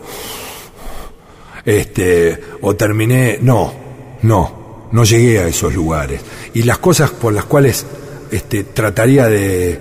[1.65, 3.73] Este, o terminé, no,
[4.21, 6.21] no, no llegué a esos lugares.
[6.53, 7.87] Y las cosas por las cuales
[8.31, 9.81] este, trataría de,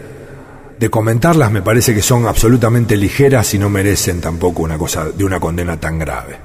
[0.79, 5.25] de comentarlas me parece que son absolutamente ligeras y no merecen tampoco una cosa de
[5.25, 6.42] una condena tan grave.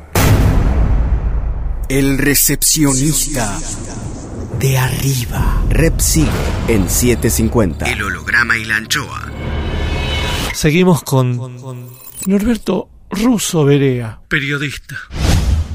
[1.89, 3.59] El recepcionista
[4.59, 5.63] de arriba.
[5.71, 6.29] Rep sigue
[6.69, 7.87] en 750.
[7.91, 9.31] El holograma y la anchoa.
[10.53, 11.39] Seguimos con
[12.27, 14.97] Norberto Russo Berea, periodista.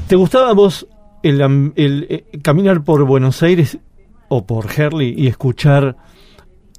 [0.06, 0.86] ¿Te gustaba a vos
[1.22, 3.78] el, am- el, eh, caminar por Buenos Aires
[4.28, 5.96] o por Herley y escuchar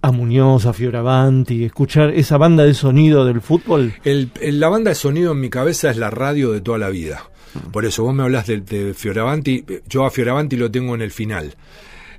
[0.01, 3.95] a Muñoz, a Fioravanti, escuchar esa banda de sonido del fútbol?
[4.03, 6.89] El, el- la banda de sonido en mi cabeza es la radio de toda la
[6.89, 7.23] vida.
[7.71, 9.63] Por eso vos me hablas de, de Fioravanti.
[9.87, 11.55] Yo a Fioravanti lo tengo en el final.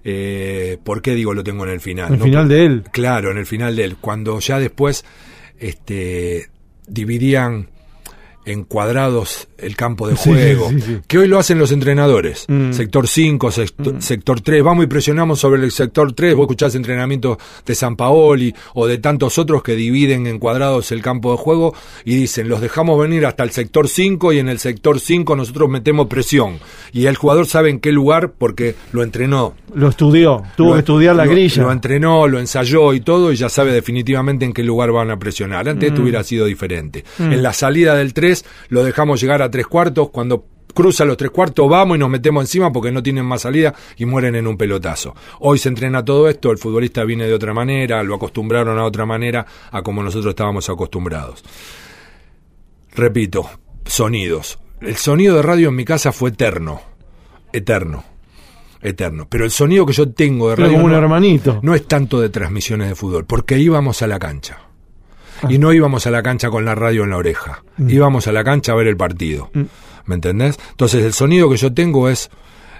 [0.04, 2.12] Eh, ¿Por qué digo lo tengo en el final?
[2.12, 2.84] El No final de él.
[2.92, 3.96] Claro, en el final de él.
[4.00, 5.04] Cuando ya después
[5.58, 6.48] este,
[6.86, 7.68] dividían
[8.46, 10.96] en cuadrados el campo de juego, sí, sí.
[11.06, 12.44] que hoy lo hacen los entrenadores.
[12.48, 12.72] Mm.
[12.72, 17.38] Sector 5, sector, sector 3, vamos y presionamos sobre el sector 3, vos escuchás entrenamientos
[17.66, 21.74] de San Paoli o de tantos otros que dividen en cuadrados el campo de juego
[22.04, 25.68] y dicen, los dejamos venir hasta el sector 5 y en el sector 5 nosotros
[25.68, 26.58] metemos presión.
[26.92, 30.78] Y el jugador sabe en qué lugar porque lo entrenó, Lo estudió, tuvo lo- que
[30.80, 31.62] estudiar la lo- grilla.
[31.64, 35.18] Lo entrenó, lo ensayó y todo, y ya sabe definitivamente en qué lugar van a
[35.18, 35.68] presionar.
[35.68, 35.92] Antes Mm.
[35.92, 37.04] esto hubiera sido diferente.
[37.18, 38.35] En la salida del 3
[38.68, 40.10] lo dejamos llegar a tres cuartos.
[40.10, 43.72] Cuando cruza los tres cuartos vamos y nos metemos encima porque no tienen más salida
[43.96, 45.14] y mueren en un pelotazo.
[45.40, 49.06] Hoy se entrena todo esto, el futbolista viene de otra manera, lo acostumbraron a otra
[49.06, 51.42] manera a como nosotros estábamos acostumbrados.
[52.94, 53.48] Repito,
[53.84, 54.58] sonidos.
[54.80, 56.80] El sonido de radio en mi casa fue eterno.
[57.52, 58.04] Eterno.
[58.82, 59.26] Eterno.
[59.28, 61.60] Pero el sonido que yo tengo de radio como un no- hermanito.
[61.62, 64.58] no es tanto de transmisiones de fútbol, porque íbamos a la cancha.
[65.42, 65.48] Ah.
[65.50, 67.62] Y no íbamos a la cancha con la radio en la oreja.
[67.76, 67.90] Mm.
[67.90, 69.50] Íbamos a la cancha a ver el partido.
[70.06, 70.58] ¿Me entendés?
[70.70, 72.30] Entonces el sonido que yo tengo es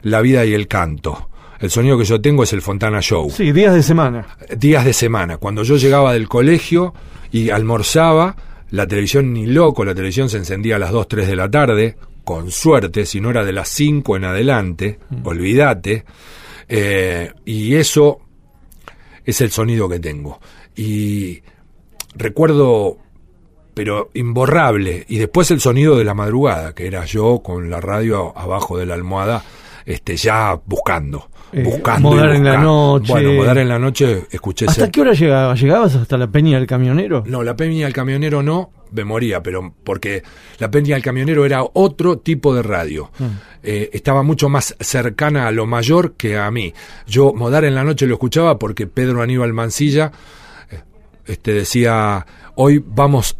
[0.02, 1.28] la vida y el canto.
[1.58, 3.30] El sonido que yo tengo es el Fontana Show.
[3.30, 4.26] Sí, días de semana.
[4.56, 5.38] Días de semana.
[5.38, 6.94] Cuando yo llegaba del colegio
[7.32, 8.36] y almorzaba,
[8.70, 11.96] la televisión ni loco, la televisión se encendía a las 2, 3 de la tarde,
[12.24, 16.04] con suerte, si no era de las 5 en adelante, olvídate.
[16.68, 18.20] Eh, y eso
[19.24, 20.40] es el sonido que tengo.
[20.74, 21.40] Y
[22.16, 22.98] recuerdo,
[23.74, 28.36] pero imborrable, y después el sonido de la madrugada, que era yo con la radio
[28.36, 29.42] abajo de la almohada,
[29.84, 31.28] este, ya buscando.
[31.52, 32.10] Eh, buscando.
[32.10, 33.12] Modar en la noche.
[33.12, 35.60] Bueno, Modar en la noche, escuché ¿Hasta ese- qué hora llegabas?
[35.60, 37.22] ¿Llegabas hasta la peña del camionero?
[37.26, 40.22] No, la peña del camionero no, me moría, pero porque
[40.58, 43.10] la peña del camionero era otro tipo de radio.
[43.18, 43.24] Mm.
[43.62, 46.74] Eh, estaba mucho más cercana a lo mayor que a mí.
[47.06, 50.10] Yo, Modar en la noche lo escuchaba porque Pedro Aníbal Mancilla
[51.26, 53.36] este, decía, hoy vamos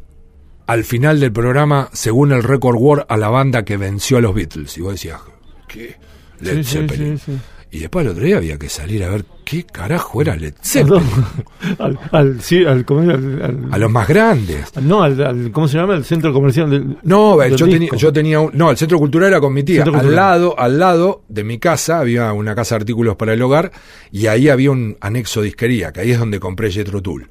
[0.67, 4.35] al final del programa, según el Record War, a la banda que venció a los
[4.35, 4.77] Beatles.
[4.79, 5.21] Y vos decías,
[5.69, 5.97] ¿qué?
[6.41, 7.19] Led Sí, Zeppelin.
[7.19, 7.39] sí, sí.
[7.69, 11.03] Y después el otro día había que salir a ver qué carajo era Led Zeppelin.
[11.79, 12.85] al, al, sí, al.
[12.89, 14.73] Al- A los más grandes.
[14.81, 15.95] no, al, ¿cómo se llama?
[15.95, 16.97] El centro comercial del...
[17.03, 19.83] No, del yo, tenía, yo tenía un, no, el centro cultural era con mi tía.
[19.85, 23.71] Al lado, al lado de mi casa había una casa de artículos para el hogar
[24.11, 27.29] y ahí había un anexo disquería, que ahí es donde compré Jetro Tool.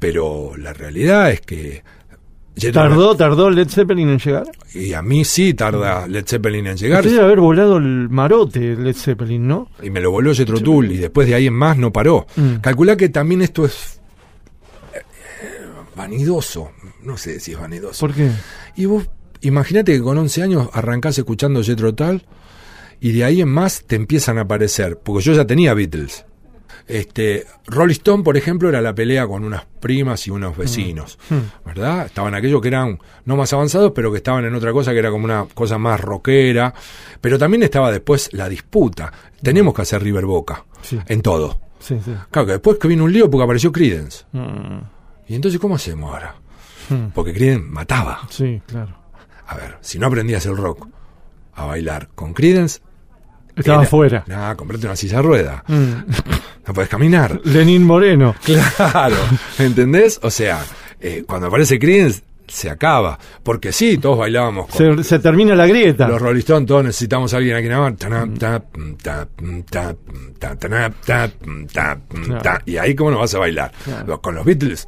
[0.00, 1.82] Pero la realidad es que
[2.56, 4.44] Jethro- ¿Tardó, tardó Led Zeppelin en llegar?
[4.74, 8.76] y a mí sí tarda Led Zeppelin en llegar Usted debe haber volado el marote
[8.76, 9.70] Led Zeppelin, ¿no?
[9.82, 12.26] y me lo voló Jetro Tool y después de ahí en más no paró.
[12.36, 12.56] Mm.
[12.56, 14.00] Calculá que también esto es
[14.94, 15.00] eh,
[15.96, 16.72] vanidoso,
[17.02, 18.00] no sé si es vanidoso.
[18.06, 18.30] ¿Por qué?
[18.76, 19.08] Y vos,
[19.42, 22.26] imagínate que con 11 años arrancás escuchando Jetro Tal
[23.00, 26.24] y de ahí en más te empiezan a aparecer, porque yo ya tenía Beatles.
[26.90, 31.66] Este, Rolling Stone, por ejemplo, era la pelea con unas primas y unos vecinos, Mm.
[31.66, 32.06] ¿verdad?
[32.06, 35.10] Estaban aquellos que eran no más avanzados, pero que estaban en otra cosa que era
[35.10, 36.74] como una cosa más rockera.
[37.20, 39.12] Pero también estaba después la disputa.
[39.42, 40.98] Tenemos que hacer River Boca Sí.
[41.06, 41.60] en todo.
[41.78, 42.12] Sí, sí.
[42.30, 44.24] Claro que después que vino un lío porque apareció Creedence.
[44.32, 44.80] Mm,
[45.28, 46.34] Y entonces, ¿cómo hacemos ahora?
[46.88, 47.10] mm.
[47.14, 48.26] Porque Creedence mataba.
[48.30, 48.96] Sí, claro.
[49.46, 50.88] A ver, si no aprendías el rock
[51.54, 52.80] a bailar con Creedence,
[53.56, 54.24] Estaba era- afuera.
[54.26, 55.64] Nah, comprate una silla rueda.
[55.66, 55.92] Mm.
[56.66, 57.40] No puedes caminar.
[57.44, 58.34] Lenín Moreno.
[58.44, 59.16] Claro,
[59.58, 60.20] ¿entendés?
[60.22, 60.62] O sea,
[61.00, 63.18] eh, cuando aparece Creedence se acaba.
[63.42, 66.06] Porque sí, todos bailábamos con Se, se termina la grieta.
[66.06, 67.94] los Rolling Stones, todos necesitamos a alguien a quien amar.
[67.96, 68.64] Tanap, tap,
[69.02, 69.28] tap,
[69.70, 69.96] tap,
[70.38, 71.30] ta, tanap, tap,
[71.72, 72.42] tap, Claro.
[72.42, 72.60] ta.
[72.66, 73.72] Y ahí, ¿cómo no vas a bailar?
[73.84, 74.20] Claro.
[74.20, 74.86] Con los Beatles,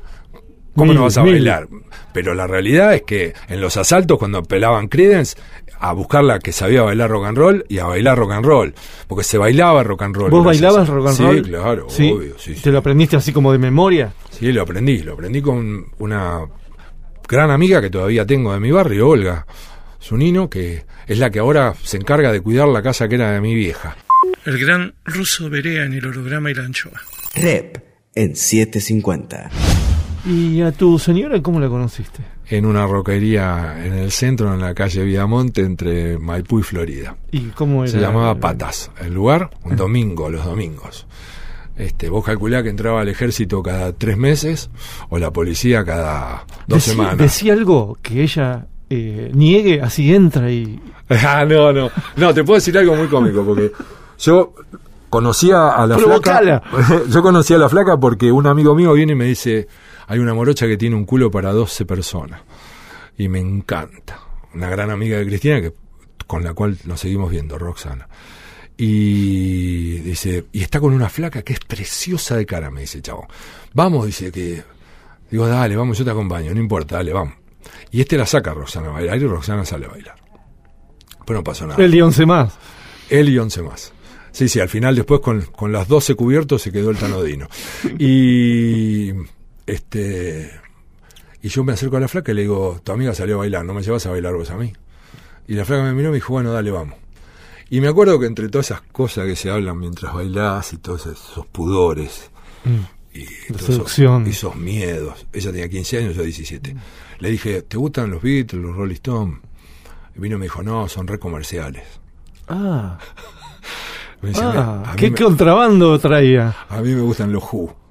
[0.77, 1.33] ¿cómo Mil, no vas a mil.
[1.33, 1.69] bailar?
[2.13, 5.37] Pero la realidad es que en los asaltos, cuando pelaban Creedence,
[5.85, 8.75] a buscar la que sabía bailar rock and roll y a bailar rock and roll.
[9.09, 10.31] Porque se bailaba rock and roll.
[10.31, 11.43] ¿Vos bailabas rock and sí, roll?
[11.43, 12.11] claro, ¿Sí?
[12.13, 12.39] obvio.
[12.39, 12.71] Sí, ¿Te sí.
[12.71, 14.13] lo aprendiste así como de memoria?
[14.31, 14.99] Sí, lo aprendí.
[14.99, 16.41] Lo aprendí con una
[17.29, 19.45] gran amiga que todavía tengo de mi barrio, Olga
[20.01, 23.41] Zunino, que es la que ahora se encarga de cuidar la casa que era de
[23.41, 23.97] mi vieja.
[24.45, 27.01] El gran ruso Berea en el holograma y la anchoa.
[27.35, 27.79] Rep
[28.15, 29.51] en 750.
[30.25, 32.23] ¿Y a tu señora cómo la conociste?
[32.47, 37.17] En una roquería en el centro, en la calle Viamonte, entre Maipú y Florida.
[37.31, 37.93] ¿Y cómo era?
[37.93, 38.91] Se llamaba Patas.
[39.01, 41.07] El lugar, un domingo, los domingos.
[41.77, 44.71] Este, vos calculá que entraba al ejército cada tres meses
[45.09, 47.17] o la policía cada dos Decí- semanas.
[47.19, 50.79] Decía algo que ella eh, niegue, así entra y...
[51.09, 51.91] Ah, no, no.
[52.17, 53.73] No, te puedo decir algo muy cómico, porque
[54.19, 54.53] yo
[55.11, 56.61] conocía a la Provocala.
[56.61, 57.03] flaca.
[57.11, 59.67] Yo conocía a la flaca porque un amigo mío viene y me dice,
[60.13, 62.43] hay una morocha que tiene un culo para 12 personas.
[63.17, 64.21] Y me encanta.
[64.53, 65.73] Una gran amiga de Cristina que
[66.27, 68.07] con la cual nos seguimos viendo, Roxana.
[68.77, 73.27] Y dice, y está con una flaca que es preciosa de cara, me dice chabón.
[73.73, 74.63] Vamos, dice que.
[75.31, 77.33] Digo, dale, vamos, yo te acompaño, no importa, dale, vamos.
[77.91, 80.17] Y este la saca a Roxana a bailar y Roxana sale a bailar.
[81.25, 81.83] Pero no pasó nada.
[81.83, 82.53] El y once más.
[83.09, 83.95] Él y once más.
[84.31, 87.49] Sí, sí, al final después con, con las 12 cubiertos se quedó el tanodino.
[87.99, 89.13] Y
[89.73, 90.51] este
[91.43, 93.65] y yo me acerco a la flaca y le digo, tu amiga salió a bailar,
[93.65, 94.73] ¿no me llevas a bailar vos a mí?
[95.49, 96.97] Y la flaca me miró y me dijo, bueno, dale, vamos.
[97.69, 101.07] Y me acuerdo que entre todas esas cosas que se hablan mientras bailás y todos
[101.07, 102.31] esos pudores
[103.13, 104.23] y, todos seducción.
[104.23, 106.77] esos, esos miedos, ella tenía 15 años, yo 17.
[107.19, 109.39] Le dije, ¿te gustan los Beatles, los Rolling Stones?
[110.15, 111.85] Y vino y me dijo, no, son re comerciales.
[112.47, 112.99] Ah,
[114.23, 116.55] Me dice, ah a, mí ¿qué me, contrabando traía?
[116.69, 117.82] a mí me gustan los Who.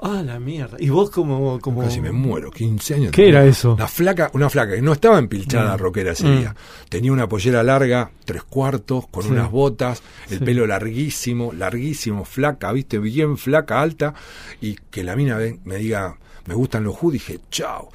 [0.00, 0.76] Ah, la mierda.
[0.80, 1.58] ¿Y vos como...?
[1.60, 1.82] como...
[1.82, 3.12] Casi me muero, 15 años.
[3.12, 3.74] ¿Qué era eso?
[3.74, 6.38] Una flaca, una flaca que no estaba empilchada rockera ese Mm.
[6.38, 6.56] día.
[6.88, 9.30] Tenía una pollera larga, tres cuartos, con Sí.
[9.30, 10.44] unas botas, el Sí.
[10.44, 14.14] pelo larguísimo, larguísimo, flaca, viste, bien flaca, alta,
[14.60, 16.16] y que la mina me diga,
[16.46, 17.90] me gustan los Who, dije, chao.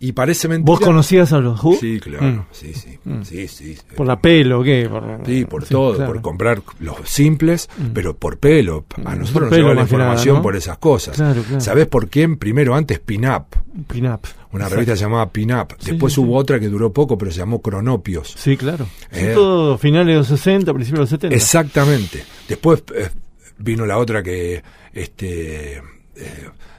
[0.00, 0.64] Y parece mentira.
[0.66, 1.74] ¿Vos conocías a los Who?
[1.80, 2.40] Sí, claro, Mm.
[2.52, 3.22] sí, sí, Mm.
[3.22, 3.76] sí, sí.
[3.96, 4.88] ¿Por la pelo o qué?
[4.88, 6.12] Por, Sí, por sí, todo, claro.
[6.12, 8.84] por comprar los simples, pero por pelo.
[9.04, 10.42] A Mm, nosotros por nos llegaba la nada, información ¿no?
[10.42, 11.16] por esas cosas.
[11.16, 11.60] Claro, claro.
[11.60, 12.36] ¿Sabés por quién?
[12.36, 13.46] Primero, antes Pin-Up,
[13.88, 14.20] Pin-up.
[14.52, 14.68] una Exacto.
[14.76, 15.74] revista llamada Pin-Up.
[15.80, 16.42] Sí, Después sí, hubo sí.
[16.42, 18.34] otra que duró poco, pero se llamó Cronopios.
[18.38, 18.86] Sí, claro.
[19.10, 19.32] Eh.
[19.34, 21.34] Todo finales de los 60, principios de los 70.
[21.34, 22.22] Exactamente.
[22.48, 23.08] Después eh,
[23.58, 25.82] vino la otra que este eh,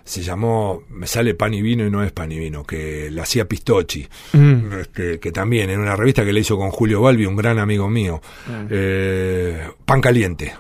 [0.09, 3.21] se llamó, me sale Pan y Vino y no es Pan y Vino, que la
[3.23, 4.73] hacía Pistocchi, Mm.
[4.81, 7.87] este, que también en una revista que le hizo con Julio Balbi, un gran amigo
[7.89, 8.51] mío, Mm.
[8.71, 10.53] eh, Pan Caliente,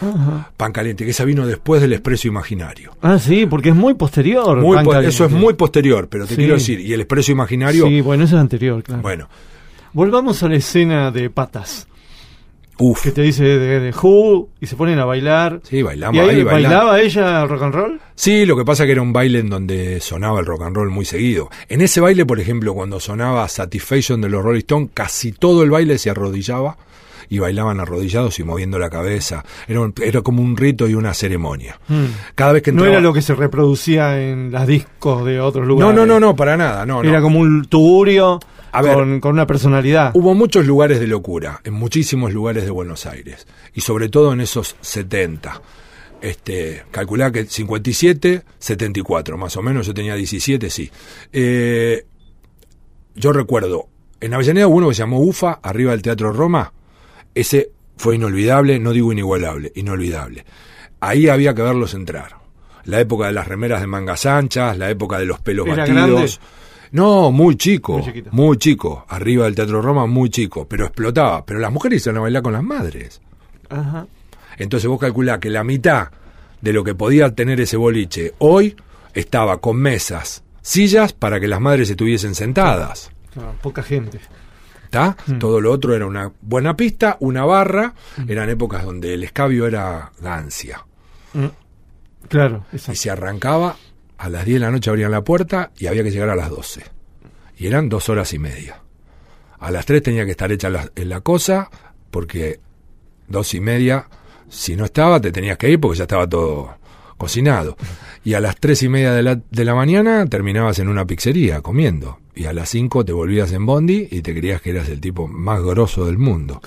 [0.00, 0.50] Ajá.
[0.56, 2.96] Pan Caliente, que esa vino después del Expreso Imaginario.
[3.00, 4.60] Ah, sí, porque es muy posterior.
[4.60, 5.14] Muy Pan po- Caliente.
[5.14, 6.36] eso es muy posterior, pero te Sí.
[6.36, 9.02] quiero decir, y el Expreso Imaginario, Sí, bueno, eso es anterior, claro.
[9.02, 9.28] bueno,
[9.92, 11.86] Volvamos a la escena de patas.
[12.78, 15.60] Uff, Que te dice de, de Who y se ponen a bailar.
[15.62, 16.52] sí, bailamos ¿Y ahí ahí, bailamos.
[16.62, 18.00] bailaba ella rock and roll?
[18.14, 20.90] Sí, lo que pasa que era un baile en donde sonaba el rock and roll
[20.90, 21.48] muy seguido.
[21.68, 25.70] En ese baile, por ejemplo, cuando sonaba Satisfaction de los Rolling Stones, casi todo el
[25.70, 26.76] baile se arrodillaba
[27.30, 29.44] y bailaban arrodillados y moviendo la cabeza.
[29.66, 31.78] Era, un- era como un rito y una ceremonia.
[32.34, 32.76] Cada vez que Mm.
[32.76, 32.98] No entraba...
[32.98, 35.94] era lo que se reproducía en las discos de otros no, lugares.
[35.96, 36.84] no, no, no, para nada.
[36.84, 37.08] No, no.
[37.08, 38.40] Era como un tugurio
[38.74, 38.94] A ver.
[38.94, 40.10] con, con una personalidad.
[40.14, 44.40] Hubo muchos lugares de locura, en muchísimos lugares de Buenos Aires, y sobre todo en
[44.40, 45.62] esos 70.
[46.20, 50.90] Este, calculá que 57, 74, más o menos, yo tenía 17, sí.
[51.32, 52.06] Eh,
[53.14, 53.88] yo recuerdo,
[54.20, 56.72] en Avellaneda hubo uno que se llamó UFA, arriba del Teatro Roma,
[57.34, 60.44] ese fue inolvidable, no digo inigualable, inolvidable.
[61.00, 62.36] Ahí había que verlos entrar.
[62.84, 65.96] La época de las remeras de mangas anchas, la época de los pelos ¿Era batidos.
[65.98, 66.32] grande?
[66.94, 68.30] No, muy chico, Muy chiquito.
[68.32, 69.04] muy chico.
[69.08, 71.44] Arriba del Teatro Roma, muy chico, pero explotaba.
[71.44, 73.20] Pero las mujeres iban a bailar con las madres.
[73.68, 74.06] Ajá.
[74.58, 76.10] Entonces vos calculás que la mitad
[76.60, 78.76] de lo que podía tener ese boliche hoy
[79.12, 83.10] estaba con mesas, sillas para que las madres estuviesen sentadas.
[83.32, 84.20] Claro, poca gente.
[84.84, 85.16] ¿Está?
[85.26, 85.38] Mm.
[85.40, 87.92] Todo lo otro era una buena pista, una barra.
[88.28, 90.86] Eran épocas donde el escabio era gancia.
[91.32, 91.46] Mm.
[92.28, 93.00] Claro, Y exacto.
[93.00, 93.74] se arrancaba
[94.18, 96.50] a las 10 de la noche, abrían la puerta y había que llegar a las
[96.50, 96.82] 12.
[97.56, 98.80] Y eran dos horas y media.
[99.58, 101.70] A las 3 tenía que estar hecha la, en la cosa,
[102.10, 102.60] porque
[103.28, 104.08] dos y media,
[104.48, 106.76] si no estaba, te tenías que ir porque ya estaba todo
[107.16, 107.76] cocinado.
[108.24, 111.60] Y a las tres y media de la, de la mañana terminabas en una pizzería
[111.60, 112.18] comiendo.
[112.34, 115.28] Y a las 5 te volvías en Bondi y te creías que eras el tipo
[115.28, 116.60] más grosso del mundo.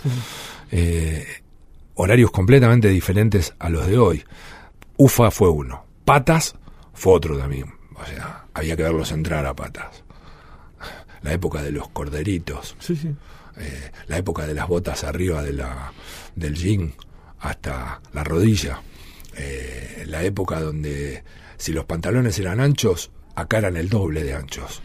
[0.71, 1.25] Eh,
[1.95, 4.23] horarios completamente diferentes a los de hoy.
[4.97, 5.85] UFA fue uno.
[6.05, 6.55] Patas
[6.97, 7.71] fue otro también.
[7.95, 10.03] O sea, había que verlos entrar a patas.
[11.21, 13.09] La época de los corderitos, Sí, sí.
[13.57, 15.91] eh, la época de las botas arriba de la,
[16.35, 16.93] del jean
[17.39, 18.81] hasta la rodilla,
[19.35, 21.23] eh, la época donde
[21.57, 24.81] si los pantalones eran anchos, acá eran el doble de anchos.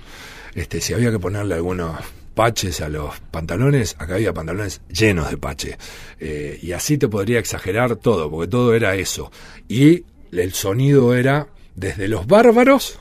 [0.54, 1.98] Este, si había que ponerle algunos
[2.34, 5.76] paches a los pantalones, acá había pantalones llenos de pache.
[6.18, 9.30] Eh, y así te podría exagerar todo, porque todo era eso.
[9.68, 12.98] Y el sonido era desde los bárbaros,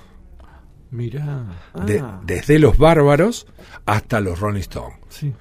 [0.92, 1.46] Mirá.
[1.86, 3.48] de- Ah, desde los bárbaros
[3.86, 5.34] hasta los Rolling Stones, sí.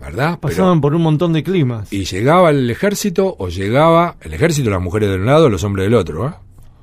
[0.00, 0.38] ¿verdad?
[0.40, 1.92] Pero- Pasaban por un montón de climas.
[1.92, 5.86] y llegaba el ejército o llegaba el ejército, las mujeres de un lado, los hombres
[5.86, 6.32] del otro, ¿eh?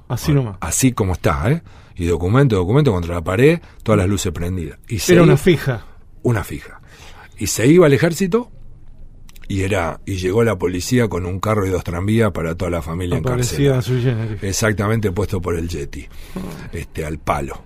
[0.08, 0.58] Así nomás.
[0.62, 1.62] Así como está, ¿eh?
[1.96, 4.80] Y documento, documento contra la pared, todas las luces prendidas.
[4.88, 5.86] Y se Era una iba- fija.
[6.24, 6.82] una fija.
[7.38, 8.52] Y se iba al ejército
[9.48, 12.82] y era y llegó la policía con un carro y dos tranvías para toda la
[12.82, 14.44] familia Aparecía generis.
[14.44, 16.06] Exactamente puesto por el Yeti,
[16.72, 17.62] este al palo.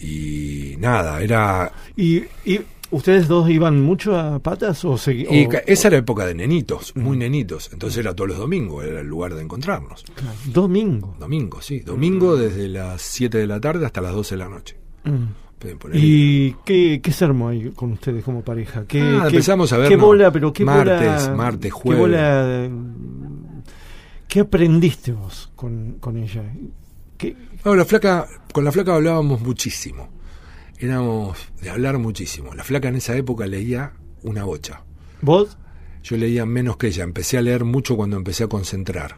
[0.00, 2.60] Y nada, era ¿Y, ¿Y
[2.90, 6.94] ustedes dos iban mucho a patas o segui- y o- esa era época de nenitos,
[6.96, 7.70] muy nenitos.
[7.72, 10.04] Entonces era todos los domingos, era el lugar de encontrarnos.
[10.14, 11.16] Claro, Domingo.
[11.18, 11.80] Domingo, sí.
[11.80, 14.76] Domingo desde las 7 de la tarde hasta las 12 de la noche.
[15.04, 15.24] Mm.
[15.64, 18.84] Pueden poner- ¿Y qué, qué se armó ahí con ustedes como pareja?
[18.86, 22.00] ¿Qué, Ah, qué- empezamos a ¿Qué vernos bola, pero qué martes, bola, martes, qué jueves.
[22.02, 22.68] bola,
[24.28, 26.42] ¿Qué aprendiste vos con, con ella?
[27.16, 30.08] ¿Qué, No, la flaca, con la flaca hablábamos muchísimo.
[30.78, 32.52] Éramos de hablar muchísimo.
[32.54, 33.92] La flaca en esa época leía
[34.22, 34.82] una bocha.
[35.22, 35.56] ¿Vos?
[36.02, 37.04] Yo leía menos que ella.
[37.04, 39.16] Empecé a leer mucho cuando empecé a concentrar.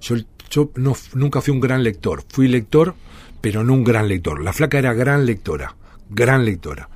[0.00, 0.14] Yo,
[0.50, 2.22] yo no, nunca fui un gran lector.
[2.28, 2.94] Fui lector,
[3.40, 4.42] pero no un gran lector.
[4.42, 5.74] La flaca era gran lectora.
[6.10, 6.88] Gran lectora.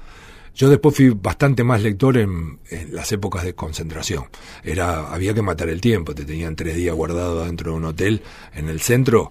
[0.55, 4.24] Yo después fui bastante más lector en, en las épocas de concentración.
[4.62, 6.14] Era, había que matar el tiempo.
[6.14, 8.22] Te tenían tres días guardado dentro de un hotel
[8.55, 9.30] en el centro,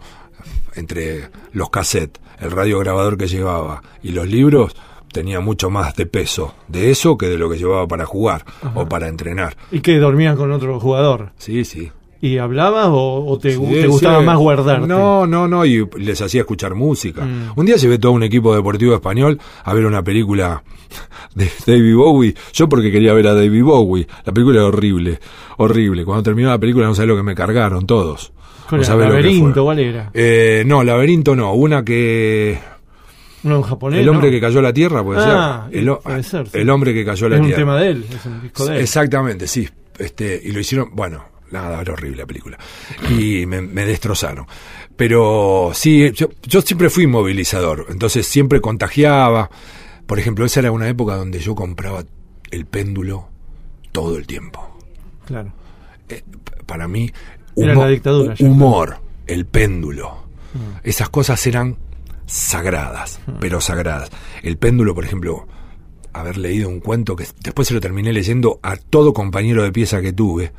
[0.76, 4.76] entre los cassettes, el radiograbador que llevaba y los libros.
[5.12, 8.46] Tenía mucho más de peso de eso que de lo que llevaba para jugar
[8.76, 9.58] o para entrenar.
[9.70, 11.34] ¿Y que dormías con otro jugador?
[11.38, 11.92] Sí, sí.
[12.24, 14.26] ¿Y hablabas o, o te, gu- Sí, te gustaba sí.
[14.26, 14.88] más guardarte?
[14.88, 17.26] No, no, no, y les hacía escuchar música.
[17.26, 17.54] Mm.
[17.56, 20.64] Un día llevé todo un equipo deportivo español a ver una película
[21.36, 22.36] de David Bowie.
[22.54, 24.08] Yo porque quería ver a David Bowie.
[24.24, 25.20] La película era horrible,
[25.58, 26.06] horrible.
[26.06, 28.32] Cuando terminó la película no sabés lo que me cargaron todos.
[28.70, 28.86] ¿Cuál No era?
[28.86, 29.64] sabés ¿Laberinto?
[29.64, 30.12] ¿Cuál era?
[30.14, 31.54] Eh, no, laberinto no.
[31.54, 32.60] Una que...
[33.44, 34.00] ¿Uno en japonés?
[34.00, 34.32] El hombre no?
[34.34, 35.80] que cayó a la tierra, puede Ah, ser.
[35.80, 36.58] El, puede ser, sí.
[36.60, 37.62] el hombre que cayó a la Es un tierra.
[37.64, 38.82] tema de él, es un disco de él.
[38.82, 39.68] Exactamente, sí.
[39.98, 42.58] Este, y lo hicieron, bueno, nada, era horrible la película.
[43.10, 44.46] Y me, me destrozaron.
[44.96, 49.50] Pero sí, yo, yo siempre fui movilizador, entonces siempre contagiaba.
[50.06, 52.04] Por ejemplo, esa era una época donde yo compraba
[52.52, 53.30] el péndulo
[53.92, 54.78] todo el tiempo.
[55.26, 55.54] Claro.
[56.10, 56.24] Eh,
[56.66, 57.10] para mí,
[57.56, 58.46] Era la dictadura ya.
[58.46, 58.98] humor,
[59.28, 60.22] el péndulo,
[60.54, 60.80] Mm.
[60.84, 61.78] esas cosas eran
[62.26, 64.10] sagradas, pero sagradas.
[64.44, 65.48] El péndulo, por ejemplo,
[66.14, 70.02] haber leído un cuento que después se lo terminé leyendo a todo compañero de pieza
[70.02, 70.52] que tuve,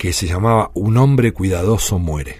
[0.00, 2.36] que se llamaba Un hombre cuidadoso muere.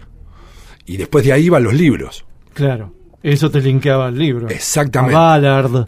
[0.87, 2.25] Y después de ahí iban los libros.
[2.55, 2.95] Claro.
[3.23, 4.49] Eso te linkeaba al libro.
[4.49, 5.15] Exactamente.
[5.15, 5.87] A Ballard.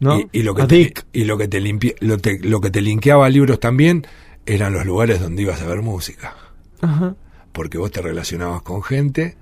[0.00, 0.20] ¿no?
[0.20, 1.04] Y, y lo que a te, Dick.
[1.12, 4.06] y lo que te limpia- lo, te- lo que te linkeaba a libros también
[4.46, 6.34] eran los lugares donde ibas a ver música.
[6.80, 7.14] Ajá.
[7.52, 9.36] Porque vos te relacionabas con gente.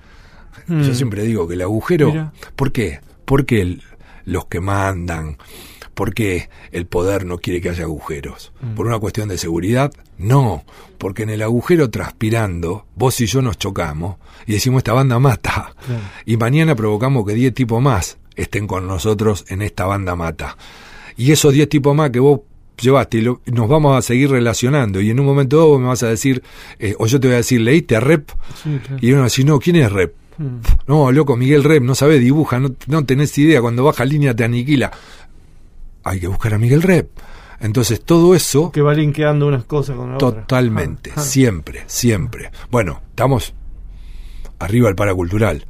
[0.66, 0.82] Mm.
[0.82, 2.08] Yo siempre digo que el agujero.
[2.08, 2.32] Mira.
[2.56, 2.98] ¿Por qué?
[3.24, 3.82] Porque el-
[4.24, 5.36] los que mandan.
[5.98, 8.52] Porque el poder no quiere que haya agujeros.
[8.60, 8.74] Mm.
[8.76, 9.92] ¿Por una cuestión de seguridad?
[10.16, 10.62] No.
[10.96, 14.14] Porque en el agujero transpirando, vos y yo nos chocamos
[14.46, 15.74] y decimos esta banda mata.
[15.84, 16.00] Claro.
[16.24, 20.56] Y mañana provocamos que 10 tipos más estén con nosotros en esta banda mata.
[21.16, 22.42] Y esos 10 tipos más que vos
[22.80, 25.00] llevaste, lo- nos vamos a seguir relacionando.
[25.00, 26.44] Y en un momento dado vos me vas a decir,
[26.78, 28.30] eh, o yo te voy a decir, ¿leíste a Rep?
[28.62, 28.98] Sí, claro.
[29.04, 30.14] Y uno va a decir, no, ¿quién es Rep?
[30.38, 30.58] Mm.
[30.86, 34.44] No, loco, Miguel Rep, no sabe, dibuja, no, no tenés idea, cuando baja línea te
[34.44, 34.92] aniquila.
[36.08, 37.10] Hay que buscar a Miguel Rep.
[37.60, 40.42] Entonces todo eso, Que va linkeando unas cosas con la otra.
[40.42, 42.50] totalmente, Ah, siempre, siempre.
[42.70, 43.52] Bueno, estamos
[44.60, 45.66] arriba del paracultural.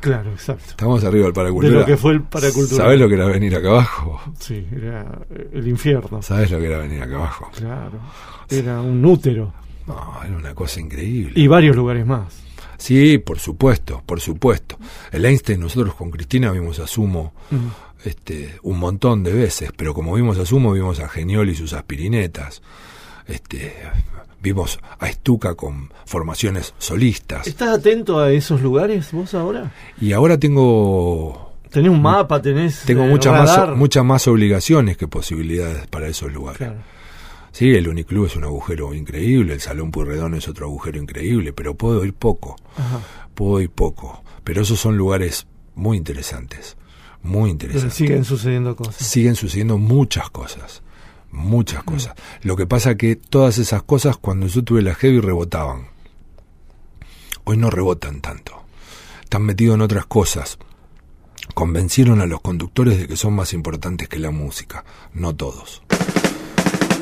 [0.00, 0.64] Claro, exacto.
[0.70, 1.80] Estamos arriba del De paracultural.
[1.80, 2.86] lo que fue el paracultural.
[2.86, 4.20] ¿Sabes lo que era venir acá abajo?
[4.38, 5.06] Sí, era
[5.52, 6.22] el infierno.
[6.22, 7.50] ¿Sabes lo que era venir acá abajo?
[7.56, 7.98] Claro.
[8.48, 9.52] Era un útero.
[9.86, 11.32] No, era una cosa increíble.
[11.40, 12.42] Y varios lugares más.
[12.78, 14.76] Sí, por supuesto, por supuesto.
[15.12, 17.32] El Einstein, nosotros con Cristina vimos a Sumo
[18.04, 21.72] este, un montón de veces, pero como vimos a Sumo, vimos a Geniol y sus
[21.72, 22.62] aspirinetas.
[23.26, 23.74] Este,
[24.40, 27.46] vimos a Estuca con formaciones solistas.
[27.46, 29.72] ¿Estás atento a esos lugares vos ahora?
[30.00, 32.82] Y ahora tengo Tenés un mapa, tenés.
[32.86, 36.58] tengo eh, muchas más, muchas más obligaciones que posibilidades para esos lugares.
[36.58, 36.95] Claro.
[37.56, 41.74] Sí, el Uniclub es un agujero increíble, el Salón Purredón es otro agujero increíble, pero
[41.74, 43.00] puedo ir poco, Ajá.
[43.34, 44.22] puedo ir poco.
[44.44, 46.76] Pero esos son lugares muy interesantes,
[47.22, 47.94] muy Pero interesantes.
[47.94, 48.96] siguen sucediendo cosas.
[48.96, 50.82] Siguen sucediendo muchas cosas,
[51.30, 52.14] muchas cosas.
[52.42, 55.86] Lo que pasa que todas esas cosas cuando yo tuve la heavy rebotaban.
[57.44, 58.52] Hoy no rebotan tanto.
[59.22, 60.58] Están metidos en otras cosas.
[61.54, 64.84] Convencieron a los conductores de que son más importantes que la música.
[65.14, 65.80] No todos.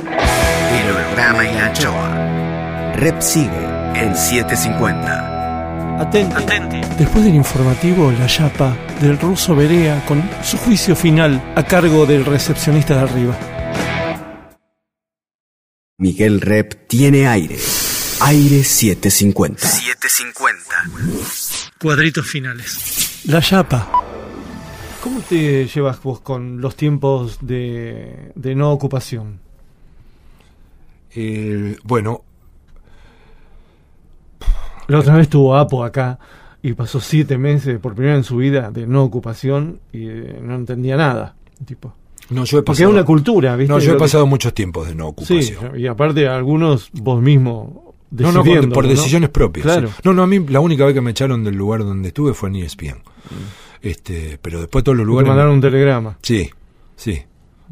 [0.06, 2.94] El holograma y la anchoa.
[2.96, 3.50] Rep sigue.
[3.94, 6.00] En 750.
[6.00, 6.80] Atenti.
[6.98, 12.24] Después del informativo, la chapa del ruso Berea con su juicio final a cargo del
[12.24, 13.36] recepcionista de arriba.
[15.98, 17.56] Miguel Rep tiene aire.
[18.20, 19.68] Aire 750.
[19.68, 21.70] 750.
[21.80, 23.22] Cuadritos finales.
[23.26, 23.90] La chapa.
[25.00, 29.43] ¿Cómo te llevas vos con los tiempos de, de no ocupación?
[31.14, 32.22] Eh, bueno,
[34.88, 36.18] La otra vez tuvo Apo acá
[36.62, 40.38] y pasó siete meses por primera vez en su vida de no ocupación y eh,
[40.42, 41.36] no entendía nada.
[41.64, 41.94] Tipo.
[42.30, 43.72] no, yo he Porque es pasado, una cultura, ¿viste?
[43.72, 45.78] no, yo he que- pasado muchos tiempos de no Sí, ocupación.
[45.80, 48.90] y aparte algunos vos mismo No, no, por, por ¿no?
[48.90, 49.64] decisiones propias.
[49.64, 49.88] Claro.
[49.88, 49.94] sí.
[50.04, 52.48] No, no, a mí la única vez que me echaron del lugar donde estuve fue
[52.50, 53.02] en ESPN.
[53.80, 55.28] Este, pero después todos los Te lugares...
[55.28, 56.18] mandaron un telegrama.
[56.22, 56.50] Sí,
[56.96, 57.22] sí,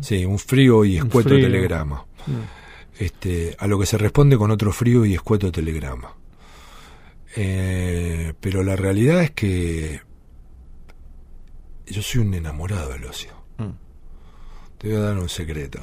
[0.01, 1.43] sí, un frío y Un escueto frío.
[1.47, 2.05] telegrama.
[2.26, 2.62] Mm.
[3.03, 6.14] Este, a lo que se responde con otro frío y escueto telegrama.
[7.34, 10.00] Eh, pero la realidad es que
[11.84, 13.32] yo soy un enamorado del ocio.
[13.59, 13.70] Mm.
[14.78, 15.80] Te voy a dar un secreto.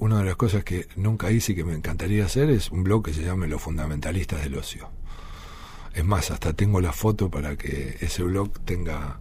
[0.00, 3.06] Una de las cosas que nunca hice y que me encantaría hacer es un blog
[3.06, 4.90] que se llame Los Fundamentalistas del Ocio.
[5.94, 9.18] Es más, hasta tengo la foto para que ese blog tenga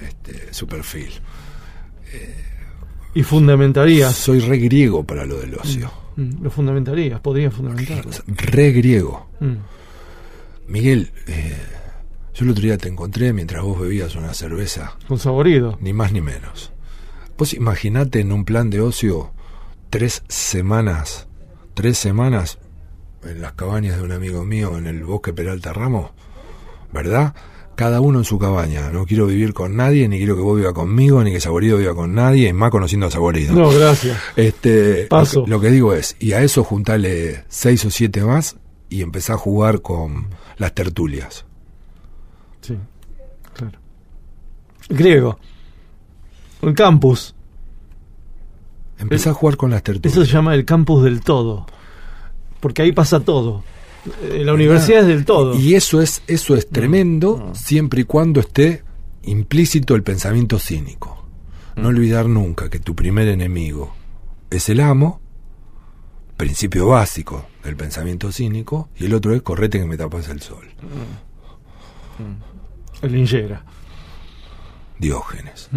[0.00, 1.12] este, su perfil.
[3.14, 4.16] Y fundamentarías.
[4.16, 5.86] Soy re griego para lo del ocio.
[5.86, 8.10] Mm, Lo fundamentarías, podrías fundamentarlo.
[8.26, 9.28] Re griego.
[9.40, 9.56] Mm.
[10.68, 11.56] Miguel, eh,
[12.34, 15.78] yo el otro día te encontré mientras vos bebías una cerveza, Con saborido.
[15.80, 16.72] ni más ni menos.
[17.36, 19.32] Vos imaginate en un plan de ocio
[19.90, 21.28] tres semanas,
[21.74, 22.58] tres semanas
[23.22, 26.12] en las cabañas de un amigo mío en el bosque Peralta Ramos,
[26.92, 27.34] ¿verdad?
[27.76, 28.90] Cada uno en su cabaña.
[28.90, 31.94] No quiero vivir con nadie, ni quiero que vos viva conmigo, ni que Saborido viva
[31.94, 33.54] con nadie, y más conociendo a Saborido.
[33.54, 34.18] No, gracias.
[34.34, 35.44] Este, lo Paso.
[35.44, 38.56] que, lo que digo es, y a eso juntale seis o siete más
[38.88, 41.44] y empezá a jugar con las tertulias.
[42.62, 42.76] Sí,
[43.52, 43.78] claro.
[44.88, 45.38] Griego.
[46.62, 47.34] El campus.
[48.98, 50.16] Empezá a jugar con las tertulias.
[50.16, 51.66] Eso se llama el campus del todo.
[52.60, 53.62] Porque ahí pasa todo.
[54.22, 55.54] Eh, la universidad es del todo.
[55.56, 58.82] Y eso es, eso es tremendo siempre y cuando esté
[59.22, 61.26] implícito el pensamiento cínico.
[61.76, 63.94] No olvidar nunca que tu primer enemigo
[64.50, 65.20] es el amo,
[66.36, 70.66] principio básico del pensamiento cínico, y el otro es correte que me tapas el sol.
[73.02, 73.64] El Ingera.
[74.98, 75.68] Diógenes.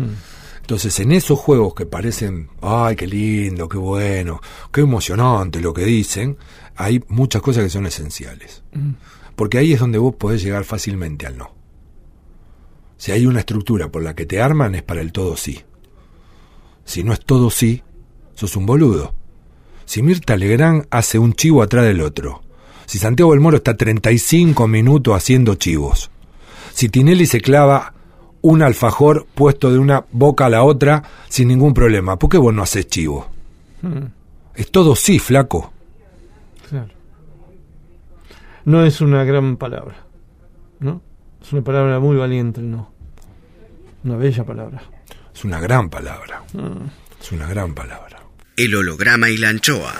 [0.61, 4.39] Entonces, en esos juegos que parecen, ay, qué lindo, qué bueno,
[4.71, 6.37] qué emocionante lo que dicen,
[6.79, 8.63] hay muchas cosas que son esenciales.
[9.35, 11.53] Porque ahí es donde vos podés llegar fácilmente al no.
[12.95, 15.61] Si hay una estructura por la que te arman es para el todo sí.
[16.85, 17.83] Si no es todo sí,
[18.33, 19.13] sos un boludo.
[19.83, 22.43] Si Mirta Legrand hace un chivo atrás del otro.
[22.85, 26.09] Si Santiago del Moro está 35 minutos haciendo chivos.
[26.73, 27.93] Si Tinelli se clava
[28.41, 32.17] un alfajor puesto de una boca a la otra sin ningún problema.
[32.17, 33.27] ¿Por qué vos no haces chivo?
[34.55, 35.73] Es todo sí, flaco.
[38.65, 40.05] No es una gran palabra,
[40.79, 41.01] ¿no?
[41.41, 42.91] Es una palabra muy valiente, no.
[44.03, 44.81] Una bella palabra.
[45.33, 46.43] Es una gran palabra.
[47.21, 48.19] Es una gran palabra.
[48.57, 49.93] El holograma y la anchoa.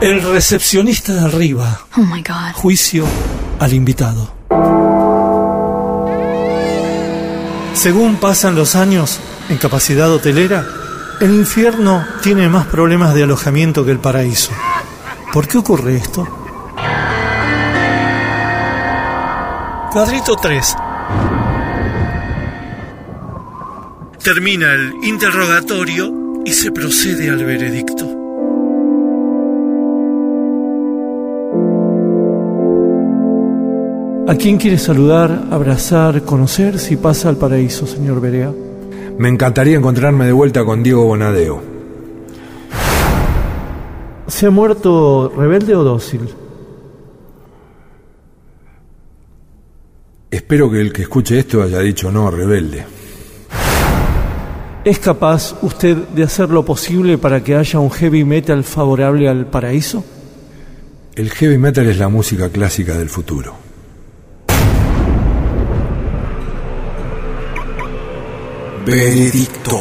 [0.00, 1.80] El recepcionista de arriba.
[1.96, 2.52] Oh my God.
[2.54, 3.06] Juicio
[3.58, 4.34] al invitado.
[7.74, 10.66] Según pasan los años en capacidad hotelera,
[11.20, 14.52] el infierno tiene más problemas de alojamiento que el paraíso.
[15.32, 16.39] ¿Por qué ocurre esto?
[19.92, 20.76] Cuadrito 3.
[24.22, 28.04] Termina el interrogatorio y se procede al veredicto.
[34.28, 38.52] ¿A quién quiere saludar, abrazar, conocer si pasa al paraíso, señor Berea?
[39.18, 41.60] Me encantaría encontrarme de vuelta con Diego Bonadeo.
[44.28, 46.32] ¿Se ha muerto rebelde o dócil?
[50.30, 52.84] Espero que el que escuche esto haya dicho no, rebelde.
[54.84, 59.46] ¿Es capaz usted de hacer lo posible para que haya un heavy metal favorable al
[59.46, 60.04] paraíso?
[61.16, 63.56] El heavy metal es la música clásica del futuro.
[68.86, 69.80] Veredicto.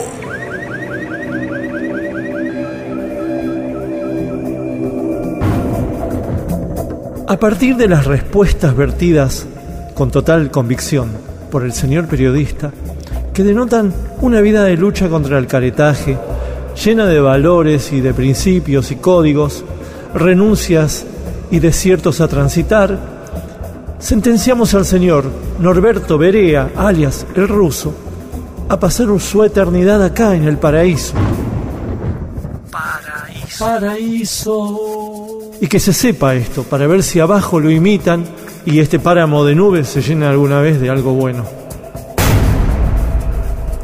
[7.28, 9.48] A partir de las respuestas vertidas
[10.00, 11.10] con total convicción
[11.52, 12.72] por el señor periodista,
[13.34, 16.18] que denotan una vida de lucha contra el caretaje,
[16.82, 19.66] llena de valores y de principios y códigos,
[20.14, 21.06] renuncias
[21.52, 22.98] y desiertos a transitar,
[24.00, 25.26] sentenciamos al señor
[25.60, 27.94] Norberto Berea, alias el ruso,
[28.70, 31.14] a pasar su eternidad acá en el paraíso.
[32.72, 33.66] Paraíso.
[33.66, 34.80] Paraíso.
[35.60, 39.56] Y que se sepa esto, para ver si abajo lo imitan y este páramo de
[39.56, 41.46] nubes se llena alguna vez de algo bueno.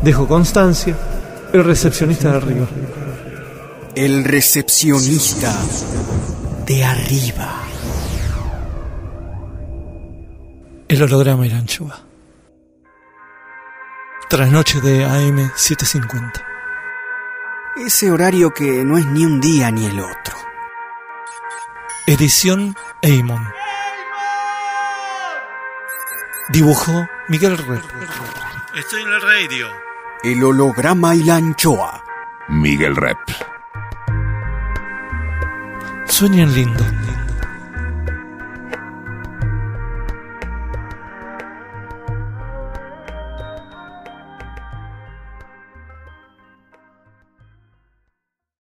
[0.02, 0.96] Dejo constancia,
[1.54, 2.68] el recepcionista de arriba.
[3.96, 5.54] El recepcionista
[6.66, 7.62] de arriba.
[10.88, 12.00] El holograma y la anchoa.
[14.30, 16.46] Trasnoche de AM 750.
[17.78, 20.36] Ese horario que no es ni un día ni el otro.
[22.08, 23.65] Edición Eamon.
[26.50, 27.84] Dibujó Miguel Rep.
[28.76, 29.68] Estoy en el radio.
[30.24, 32.04] El holograma y la anchoa.
[32.50, 33.18] Miguel Rep.
[36.08, 36.86] Sueñen lindo.